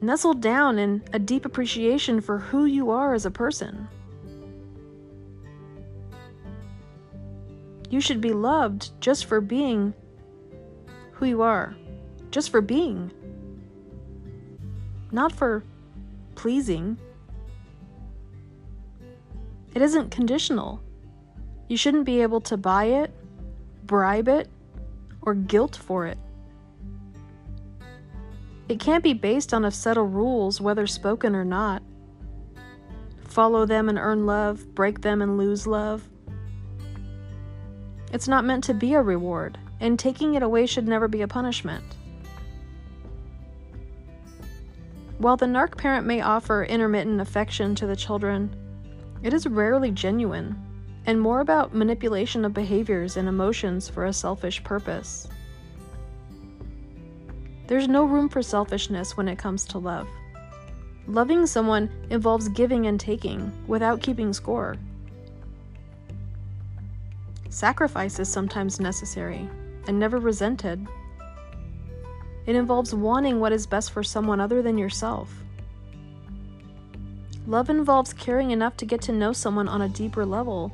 nestled 0.00 0.40
down 0.40 0.78
in 0.78 1.02
a 1.12 1.18
deep 1.18 1.44
appreciation 1.44 2.20
for 2.20 2.38
who 2.38 2.64
you 2.64 2.90
are 2.90 3.12
as 3.12 3.26
a 3.26 3.30
person. 3.30 3.88
You 7.90 8.00
should 8.00 8.20
be 8.20 8.32
loved 8.32 8.90
just 9.00 9.26
for 9.26 9.40
being 9.40 9.94
who 11.10 11.26
you 11.26 11.42
are, 11.42 11.74
just 12.30 12.50
for 12.50 12.60
being, 12.60 13.10
not 15.12 15.32
for 15.32 15.62
pleasing. 16.34 16.98
It 19.74 19.82
isn't 19.82 20.10
conditional. 20.10 20.82
You 21.68 21.76
shouldn't 21.76 22.04
be 22.04 22.22
able 22.22 22.40
to 22.42 22.56
buy 22.56 22.84
it, 22.84 23.14
bribe 23.84 24.28
it, 24.28 24.48
or 25.22 25.34
guilt 25.34 25.76
for 25.76 26.06
it. 26.06 26.18
It 28.68 28.80
can't 28.80 29.04
be 29.04 29.12
based 29.12 29.52
on 29.52 29.64
a 29.64 29.70
set 29.70 29.96
of 29.96 30.14
rules, 30.14 30.60
whether 30.60 30.86
spoken 30.86 31.34
or 31.34 31.44
not. 31.44 31.82
Follow 33.24 33.66
them 33.66 33.88
and 33.88 33.98
earn 33.98 34.26
love, 34.26 34.74
break 34.74 35.00
them 35.00 35.22
and 35.22 35.38
lose 35.38 35.66
love. 35.66 36.08
It's 38.12 38.28
not 38.28 38.44
meant 38.44 38.64
to 38.64 38.74
be 38.74 38.94
a 38.94 39.02
reward, 39.02 39.58
and 39.80 39.98
taking 39.98 40.34
it 40.34 40.42
away 40.42 40.66
should 40.66 40.86
never 40.86 41.08
be 41.08 41.22
a 41.22 41.28
punishment. 41.28 41.84
While 45.22 45.36
the 45.36 45.46
narc 45.46 45.76
parent 45.76 46.04
may 46.04 46.20
offer 46.20 46.64
intermittent 46.64 47.20
affection 47.20 47.76
to 47.76 47.86
the 47.86 47.94
children, 47.94 48.56
it 49.22 49.32
is 49.32 49.46
rarely 49.46 49.92
genuine 49.92 50.60
and 51.06 51.20
more 51.20 51.38
about 51.38 51.72
manipulation 51.72 52.44
of 52.44 52.52
behaviors 52.52 53.16
and 53.16 53.28
emotions 53.28 53.88
for 53.88 54.06
a 54.06 54.12
selfish 54.12 54.64
purpose. 54.64 55.28
There's 57.68 57.86
no 57.86 58.02
room 58.02 58.28
for 58.28 58.42
selfishness 58.42 59.16
when 59.16 59.28
it 59.28 59.38
comes 59.38 59.64
to 59.66 59.78
love. 59.78 60.08
Loving 61.06 61.46
someone 61.46 61.88
involves 62.10 62.48
giving 62.48 62.88
and 62.88 62.98
taking 62.98 63.52
without 63.68 64.02
keeping 64.02 64.32
score. 64.32 64.74
Sacrifice 67.48 68.18
is 68.18 68.28
sometimes 68.28 68.80
necessary 68.80 69.48
and 69.86 70.00
never 70.00 70.18
resented. 70.18 70.84
It 72.46 72.56
involves 72.56 72.94
wanting 72.94 73.40
what 73.40 73.52
is 73.52 73.66
best 73.66 73.92
for 73.92 74.02
someone 74.02 74.40
other 74.40 74.62
than 74.62 74.78
yourself. 74.78 75.32
Love 77.46 77.70
involves 77.70 78.12
caring 78.12 78.50
enough 78.50 78.76
to 78.76 78.84
get 78.84 79.02
to 79.02 79.12
know 79.12 79.32
someone 79.32 79.68
on 79.68 79.82
a 79.82 79.88
deeper 79.88 80.24
level 80.24 80.72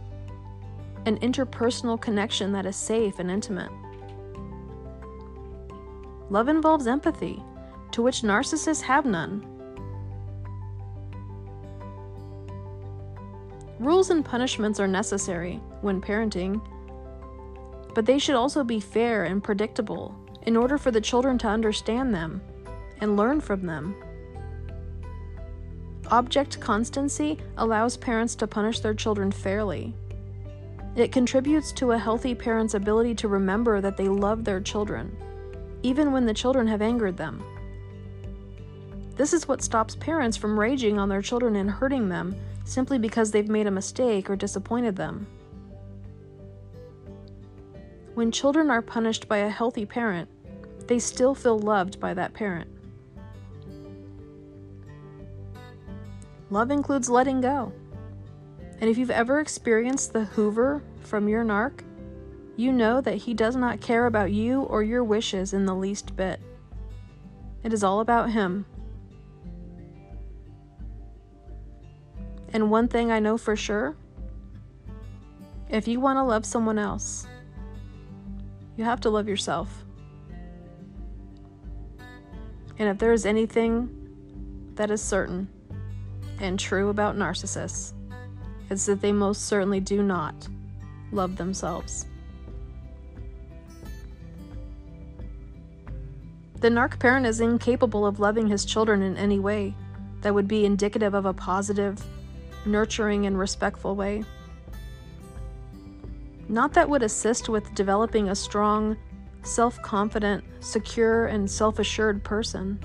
an 1.06 1.18
interpersonal 1.20 1.98
connection 1.98 2.52
that 2.52 2.66
is 2.66 2.76
safe 2.76 3.18
and 3.18 3.30
intimate. 3.30 3.70
Love 6.28 6.48
involves 6.48 6.86
empathy, 6.86 7.42
to 7.92 8.02
which 8.02 8.20
narcissists 8.20 8.82
have 8.82 9.06
none. 9.06 9.42
Rules 13.78 14.10
and 14.10 14.22
punishments 14.24 14.78
are 14.78 14.88
necessary 14.88 15.60
when 15.80 16.00
parenting, 16.00 16.60
but 17.94 18.04
they 18.04 18.18
should 18.18 18.34
also 18.34 18.62
be 18.62 18.80
fair 18.80 19.24
and 19.24 19.42
predictable 19.42 20.14
in 20.48 20.56
order 20.56 20.76
for 20.78 20.90
the 20.90 21.00
children 21.00 21.38
to 21.38 21.46
understand 21.46 22.12
them 22.12 22.40
and 23.00 23.16
learn 23.16 23.40
from 23.40 23.64
them. 23.64 23.94
Object 26.10 26.58
constancy 26.58 27.38
allows 27.58 27.96
parents 27.96 28.34
to 28.34 28.48
punish 28.48 28.80
their 28.80 28.94
children 28.94 29.30
fairly 29.30 29.94
it 30.98 31.12
contributes 31.12 31.70
to 31.72 31.92
a 31.92 31.98
healthy 31.98 32.34
parent's 32.34 32.74
ability 32.74 33.14
to 33.14 33.28
remember 33.28 33.80
that 33.80 33.96
they 33.96 34.08
love 34.08 34.42
their 34.42 34.60
children, 34.60 35.16
even 35.84 36.10
when 36.10 36.26
the 36.26 36.34
children 36.34 36.66
have 36.66 36.82
angered 36.82 37.16
them. 37.16 37.44
This 39.14 39.32
is 39.32 39.46
what 39.46 39.62
stops 39.62 39.94
parents 39.94 40.36
from 40.36 40.58
raging 40.58 40.98
on 40.98 41.08
their 41.08 41.22
children 41.22 41.54
and 41.54 41.70
hurting 41.70 42.08
them 42.08 42.34
simply 42.64 42.98
because 42.98 43.30
they've 43.30 43.48
made 43.48 43.68
a 43.68 43.70
mistake 43.70 44.28
or 44.28 44.34
disappointed 44.34 44.96
them. 44.96 45.26
When 48.14 48.32
children 48.32 48.68
are 48.68 48.82
punished 48.82 49.28
by 49.28 49.38
a 49.38 49.48
healthy 49.48 49.86
parent, 49.86 50.28
they 50.88 50.98
still 50.98 51.34
feel 51.34 51.58
loved 51.58 52.00
by 52.00 52.14
that 52.14 52.32
parent. 52.32 52.68
Love 56.50 56.70
includes 56.70 57.10
letting 57.10 57.40
go. 57.42 57.72
And 58.80 58.88
if 58.88 58.96
you've 58.96 59.10
ever 59.10 59.40
experienced 59.40 60.12
the 60.12 60.24
Hoover 60.24 60.82
from 61.00 61.28
your 61.28 61.44
narc, 61.44 61.82
you 62.56 62.72
know 62.72 63.00
that 63.00 63.16
he 63.16 63.34
does 63.34 63.54
not 63.54 63.80
care 63.80 64.06
about 64.06 64.32
you 64.32 64.62
or 64.62 64.82
your 64.82 65.04
wishes 65.04 65.52
in 65.52 65.66
the 65.66 65.74
least 65.74 66.16
bit. 66.16 66.40
It 67.62 67.72
is 67.72 67.84
all 67.84 68.00
about 68.00 68.30
him. 68.30 68.64
And 72.52 72.70
one 72.70 72.88
thing 72.88 73.12
I 73.12 73.20
know 73.20 73.36
for 73.36 73.54
sure 73.54 73.94
if 75.68 75.86
you 75.86 76.00
want 76.00 76.16
to 76.16 76.22
love 76.22 76.46
someone 76.46 76.78
else, 76.78 77.26
you 78.76 78.84
have 78.84 79.00
to 79.02 79.10
love 79.10 79.28
yourself. 79.28 79.84
And 82.78 82.88
if 82.88 82.98
there 82.98 83.12
is 83.12 83.26
anything 83.26 83.90
that 84.74 84.90
is 84.90 85.02
certain 85.02 85.48
and 86.40 86.58
true 86.58 86.88
about 86.88 87.16
narcissists, 87.16 87.92
it's 88.70 88.86
that 88.86 89.00
they 89.00 89.12
most 89.12 89.46
certainly 89.46 89.80
do 89.80 90.02
not 90.02 90.48
love 91.10 91.36
themselves. 91.36 92.06
The 96.60 96.68
narc 96.68 96.98
parent 96.98 97.24
is 97.24 97.40
incapable 97.40 98.04
of 98.04 98.18
loving 98.18 98.48
his 98.48 98.64
children 98.64 99.02
in 99.02 99.16
any 99.16 99.38
way 99.38 99.74
that 100.22 100.34
would 100.34 100.48
be 100.48 100.64
indicative 100.64 101.14
of 101.14 101.24
a 101.24 101.32
positive, 101.32 102.04
nurturing, 102.66 103.26
and 103.26 103.38
respectful 103.38 103.94
way. 103.94 104.24
Not 106.48 106.72
that 106.72 106.88
would 106.88 107.02
assist 107.02 107.48
with 107.48 107.72
developing 107.74 108.28
a 108.28 108.34
strong, 108.34 108.96
self 109.42 109.80
confident, 109.82 110.44
secure, 110.60 111.26
and 111.26 111.50
self 111.50 111.78
assured 111.78 112.24
person. 112.24 112.78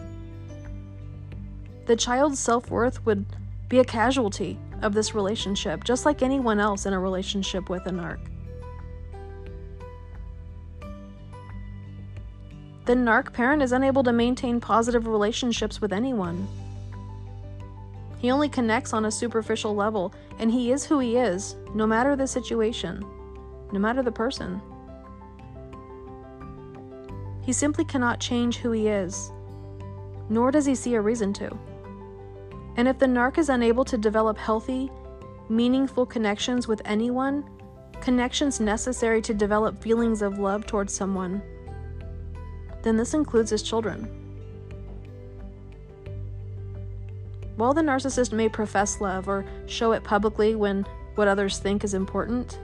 The 1.86 1.96
child's 1.96 2.40
self 2.40 2.70
worth 2.70 3.06
would 3.06 3.26
be 3.70 3.80
a 3.80 3.86
casualty 3.86 4.58
of 4.82 4.94
this 4.94 5.16
relationship, 5.16 5.84
just 5.84 6.06
like 6.06 6.22
anyone 6.22 6.60
else 6.60 6.86
in 6.86 6.94
a 6.94 7.00
relationship 7.00 7.70
with 7.70 7.86
a 7.86 7.92
narc. 7.92 8.20
The 12.86 12.94
narc 12.94 13.32
parent 13.32 13.62
is 13.62 13.72
unable 13.72 14.04
to 14.04 14.12
maintain 14.12 14.60
positive 14.60 15.08
relationships 15.08 15.80
with 15.80 15.94
anyone. 15.94 16.48
He 18.20 18.30
only 18.30 18.50
connects 18.50 18.94
on 18.94 19.06
a 19.06 19.12
superficial 19.12 19.74
level, 19.74 20.14
and 20.38 20.52
he 20.52 20.72
is 20.72 20.86
who 20.86 21.00
he 21.00 21.18
is, 21.18 21.56
no 21.74 21.88
matter 21.88 22.16
the 22.16 22.28
situation, 22.28 23.06
no 23.72 23.80
matter 23.80 24.02
the 24.02 24.12
person. 24.12 24.62
He 27.44 27.52
simply 27.52 27.84
cannot 27.84 28.20
change 28.20 28.58
who 28.58 28.72
he 28.72 28.88
is, 28.88 29.32
nor 30.30 30.50
does 30.50 30.66
he 30.66 30.76
see 30.76 30.96
a 30.96 31.02
reason 31.02 31.34
to. 31.34 31.58
And 32.78 32.88
if 32.88 32.98
the 32.98 33.06
narc 33.06 33.38
is 33.38 33.50
unable 33.50 33.86
to 33.86 33.98
develop 33.98 34.38
healthy, 34.38 34.90
meaningful 35.50 36.06
connections 36.06 36.68
with 36.68 36.82
anyone, 36.86 37.44
connections 38.02 38.60
necessary 38.60 39.22
to 39.22 39.34
develop 39.34 39.82
feelings 39.84 40.22
of 40.22 40.40
love 40.40 40.66
towards 40.66 40.94
someone, 40.94 41.42
then 42.82 42.98
this 42.98 43.14
includes 43.14 43.52
his 43.52 43.62
children. 43.62 44.08
While 47.56 47.74
the 47.74 47.82
narcissist 47.82 48.32
may 48.32 48.50
profess 48.50 49.00
love 49.00 49.28
or 49.28 49.46
show 49.68 49.92
it 49.92 50.04
publicly 50.04 50.56
when 50.56 50.86
what 51.16 51.28
others 51.28 51.60
think 51.60 51.84
is 51.84 51.94
important, 51.94 52.58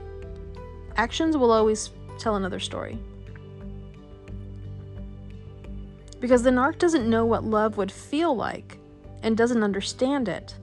actions 0.96 1.36
will 1.36 1.52
always 1.52 1.90
tell 2.18 2.36
another 2.36 2.58
story. 2.58 2.98
Because 6.20 6.42
the 6.42 6.50
narc 6.50 6.78
doesn't 6.78 7.08
know 7.08 7.24
what 7.24 7.44
love 7.44 7.76
would 7.76 7.90
feel 7.90 8.36
like 8.36 8.78
and 9.22 9.36
doesn't 9.36 9.62
understand 9.62 10.28
it, 10.28 10.54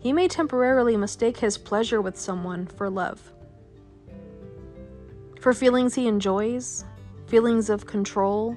he 0.00 0.12
may 0.12 0.28
temporarily 0.28 0.96
mistake 0.96 1.38
his 1.38 1.56
pleasure 1.56 2.00
with 2.00 2.18
someone 2.18 2.66
for 2.66 2.90
love. 2.90 3.32
For 5.40 5.54
feelings 5.54 5.94
he 5.94 6.08
enjoys, 6.08 6.84
feelings 7.26 7.70
of 7.70 7.86
control, 7.86 8.56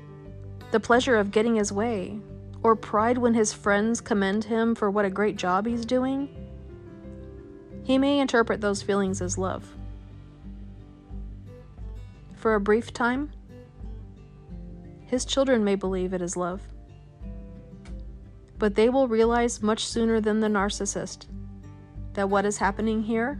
the 0.71 0.79
pleasure 0.79 1.15
of 1.15 1.31
getting 1.31 1.55
his 1.55 1.71
way, 1.71 2.19
or 2.63 2.75
pride 2.75 3.17
when 3.17 3.33
his 3.33 3.53
friends 3.53 4.01
commend 4.01 4.43
him 4.43 4.75
for 4.75 4.89
what 4.89 5.05
a 5.05 5.09
great 5.09 5.35
job 5.35 5.65
he's 5.65 5.85
doing, 5.85 6.27
he 7.83 7.97
may 7.97 8.19
interpret 8.19 8.59
those 8.59 8.81
feelings 8.81 9.21
as 9.21 9.37
love. 9.37 9.73
For 12.35 12.55
a 12.55 12.59
brief 12.59 12.91
time, 12.93 13.31
his 15.07 15.25
children 15.25 15.63
may 15.63 15.75
believe 15.75 16.13
it 16.13 16.21
is 16.21 16.37
love. 16.37 16.61
But 18.59 18.75
they 18.75 18.89
will 18.89 19.07
realize 19.07 19.63
much 19.63 19.85
sooner 19.85 20.19
than 20.19 20.39
the 20.39 20.47
narcissist 20.47 21.27
that 22.13 22.29
what 22.29 22.45
is 22.45 22.57
happening 22.57 23.03
here 23.03 23.39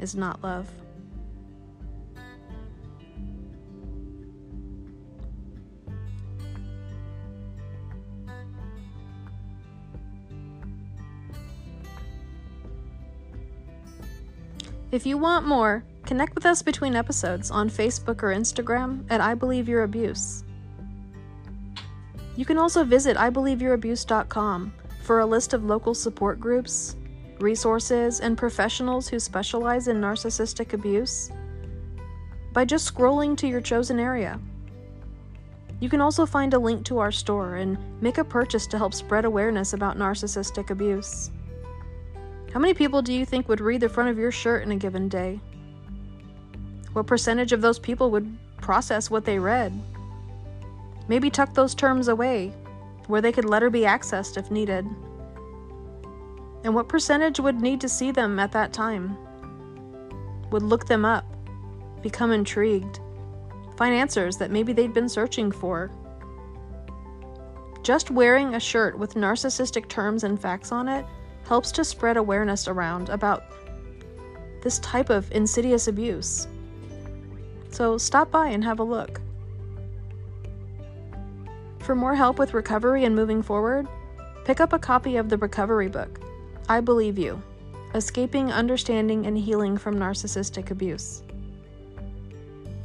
is 0.00 0.14
not 0.14 0.42
love. 0.42 0.68
If 14.90 15.04
you 15.04 15.18
want 15.18 15.46
more, 15.46 15.84
connect 16.08 16.34
with 16.34 16.46
us 16.46 16.62
between 16.62 16.96
episodes 16.96 17.50
on 17.50 17.68
Facebook 17.68 18.22
or 18.22 18.34
Instagram 18.34 19.04
at 19.10 19.20
I 19.20 19.34
Believe 19.34 19.68
Your 19.68 19.82
Abuse. 19.82 20.42
You 22.34 22.46
can 22.46 22.56
also 22.56 22.82
visit 22.82 23.14
IBelieveYourAbuse.com 23.18 24.72
for 25.02 25.20
a 25.20 25.26
list 25.26 25.52
of 25.52 25.66
local 25.66 25.94
support 25.94 26.40
groups, 26.40 26.96
resources, 27.40 28.20
and 28.20 28.38
professionals 28.38 29.06
who 29.06 29.20
specialize 29.20 29.86
in 29.86 30.00
narcissistic 30.00 30.72
abuse 30.72 31.30
by 32.54 32.64
just 32.64 32.90
scrolling 32.90 33.36
to 33.36 33.46
your 33.46 33.60
chosen 33.60 34.00
area. 34.00 34.40
You 35.78 35.90
can 35.90 36.00
also 36.00 36.24
find 36.24 36.54
a 36.54 36.58
link 36.58 36.86
to 36.86 37.00
our 37.00 37.12
store 37.12 37.56
and 37.56 37.76
make 38.00 38.16
a 38.16 38.24
purchase 38.24 38.66
to 38.68 38.78
help 38.78 38.94
spread 38.94 39.26
awareness 39.26 39.74
about 39.74 39.98
narcissistic 39.98 40.70
abuse. 40.70 41.30
How 42.54 42.60
many 42.60 42.72
people 42.72 43.02
do 43.02 43.12
you 43.12 43.26
think 43.26 43.46
would 43.46 43.60
read 43.60 43.82
the 43.82 43.90
front 43.90 44.08
of 44.08 44.16
your 44.16 44.32
shirt 44.32 44.62
in 44.62 44.72
a 44.72 44.76
given 44.76 45.10
day? 45.10 45.38
What 46.98 47.06
percentage 47.06 47.52
of 47.52 47.60
those 47.60 47.78
people 47.78 48.10
would 48.10 48.36
process 48.56 49.08
what 49.08 49.24
they 49.24 49.38
read? 49.38 49.72
Maybe 51.06 51.30
tuck 51.30 51.54
those 51.54 51.72
terms 51.72 52.08
away 52.08 52.52
where 53.06 53.20
they 53.20 53.30
could 53.30 53.44
later 53.44 53.70
be 53.70 53.82
accessed 53.82 54.36
if 54.36 54.50
needed. 54.50 54.84
And 56.64 56.74
what 56.74 56.88
percentage 56.88 57.38
would 57.38 57.60
need 57.60 57.80
to 57.82 57.88
see 57.88 58.10
them 58.10 58.40
at 58.40 58.50
that 58.50 58.72
time? 58.72 59.16
Would 60.50 60.64
look 60.64 60.88
them 60.88 61.04
up, 61.04 61.24
become 62.02 62.32
intrigued, 62.32 62.98
find 63.76 63.94
answers 63.94 64.36
that 64.38 64.50
maybe 64.50 64.72
they'd 64.72 64.92
been 64.92 65.08
searching 65.08 65.52
for. 65.52 65.92
Just 67.84 68.10
wearing 68.10 68.56
a 68.56 68.60
shirt 68.60 68.98
with 68.98 69.14
narcissistic 69.14 69.88
terms 69.88 70.24
and 70.24 70.42
facts 70.42 70.72
on 70.72 70.88
it 70.88 71.06
helps 71.46 71.70
to 71.70 71.84
spread 71.84 72.16
awareness 72.16 72.66
around 72.66 73.08
about 73.08 73.44
this 74.64 74.80
type 74.80 75.10
of 75.10 75.30
insidious 75.30 75.86
abuse. 75.86 76.48
So 77.70 77.98
stop 77.98 78.30
by 78.30 78.48
and 78.48 78.64
have 78.64 78.80
a 78.80 78.84
look. 78.84 79.20
For 81.80 81.94
more 81.94 82.14
help 82.14 82.38
with 82.38 82.54
recovery 82.54 83.04
and 83.04 83.14
moving 83.14 83.42
forward, 83.42 83.86
pick 84.44 84.60
up 84.60 84.72
a 84.72 84.78
copy 84.78 85.16
of 85.16 85.28
the 85.28 85.38
recovery 85.38 85.88
book, 85.88 86.20
I 86.68 86.80
Believe 86.80 87.18
You 87.18 87.42
Escaping, 87.94 88.52
Understanding, 88.52 89.26
and 89.26 89.38
Healing 89.38 89.78
from 89.78 89.98
Narcissistic 89.98 90.70
Abuse. 90.70 91.22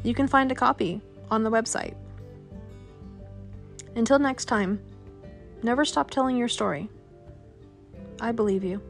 You 0.03 0.13
can 0.13 0.27
find 0.27 0.51
a 0.51 0.55
copy 0.55 1.01
on 1.29 1.43
the 1.43 1.51
website. 1.51 1.95
Until 3.95 4.19
next 4.19 4.45
time, 4.45 4.79
never 5.61 5.83
stop 5.83 6.09
telling 6.09 6.37
your 6.37 6.47
story. 6.47 6.89
I 8.21 8.31
believe 8.31 8.63
you. 8.63 8.81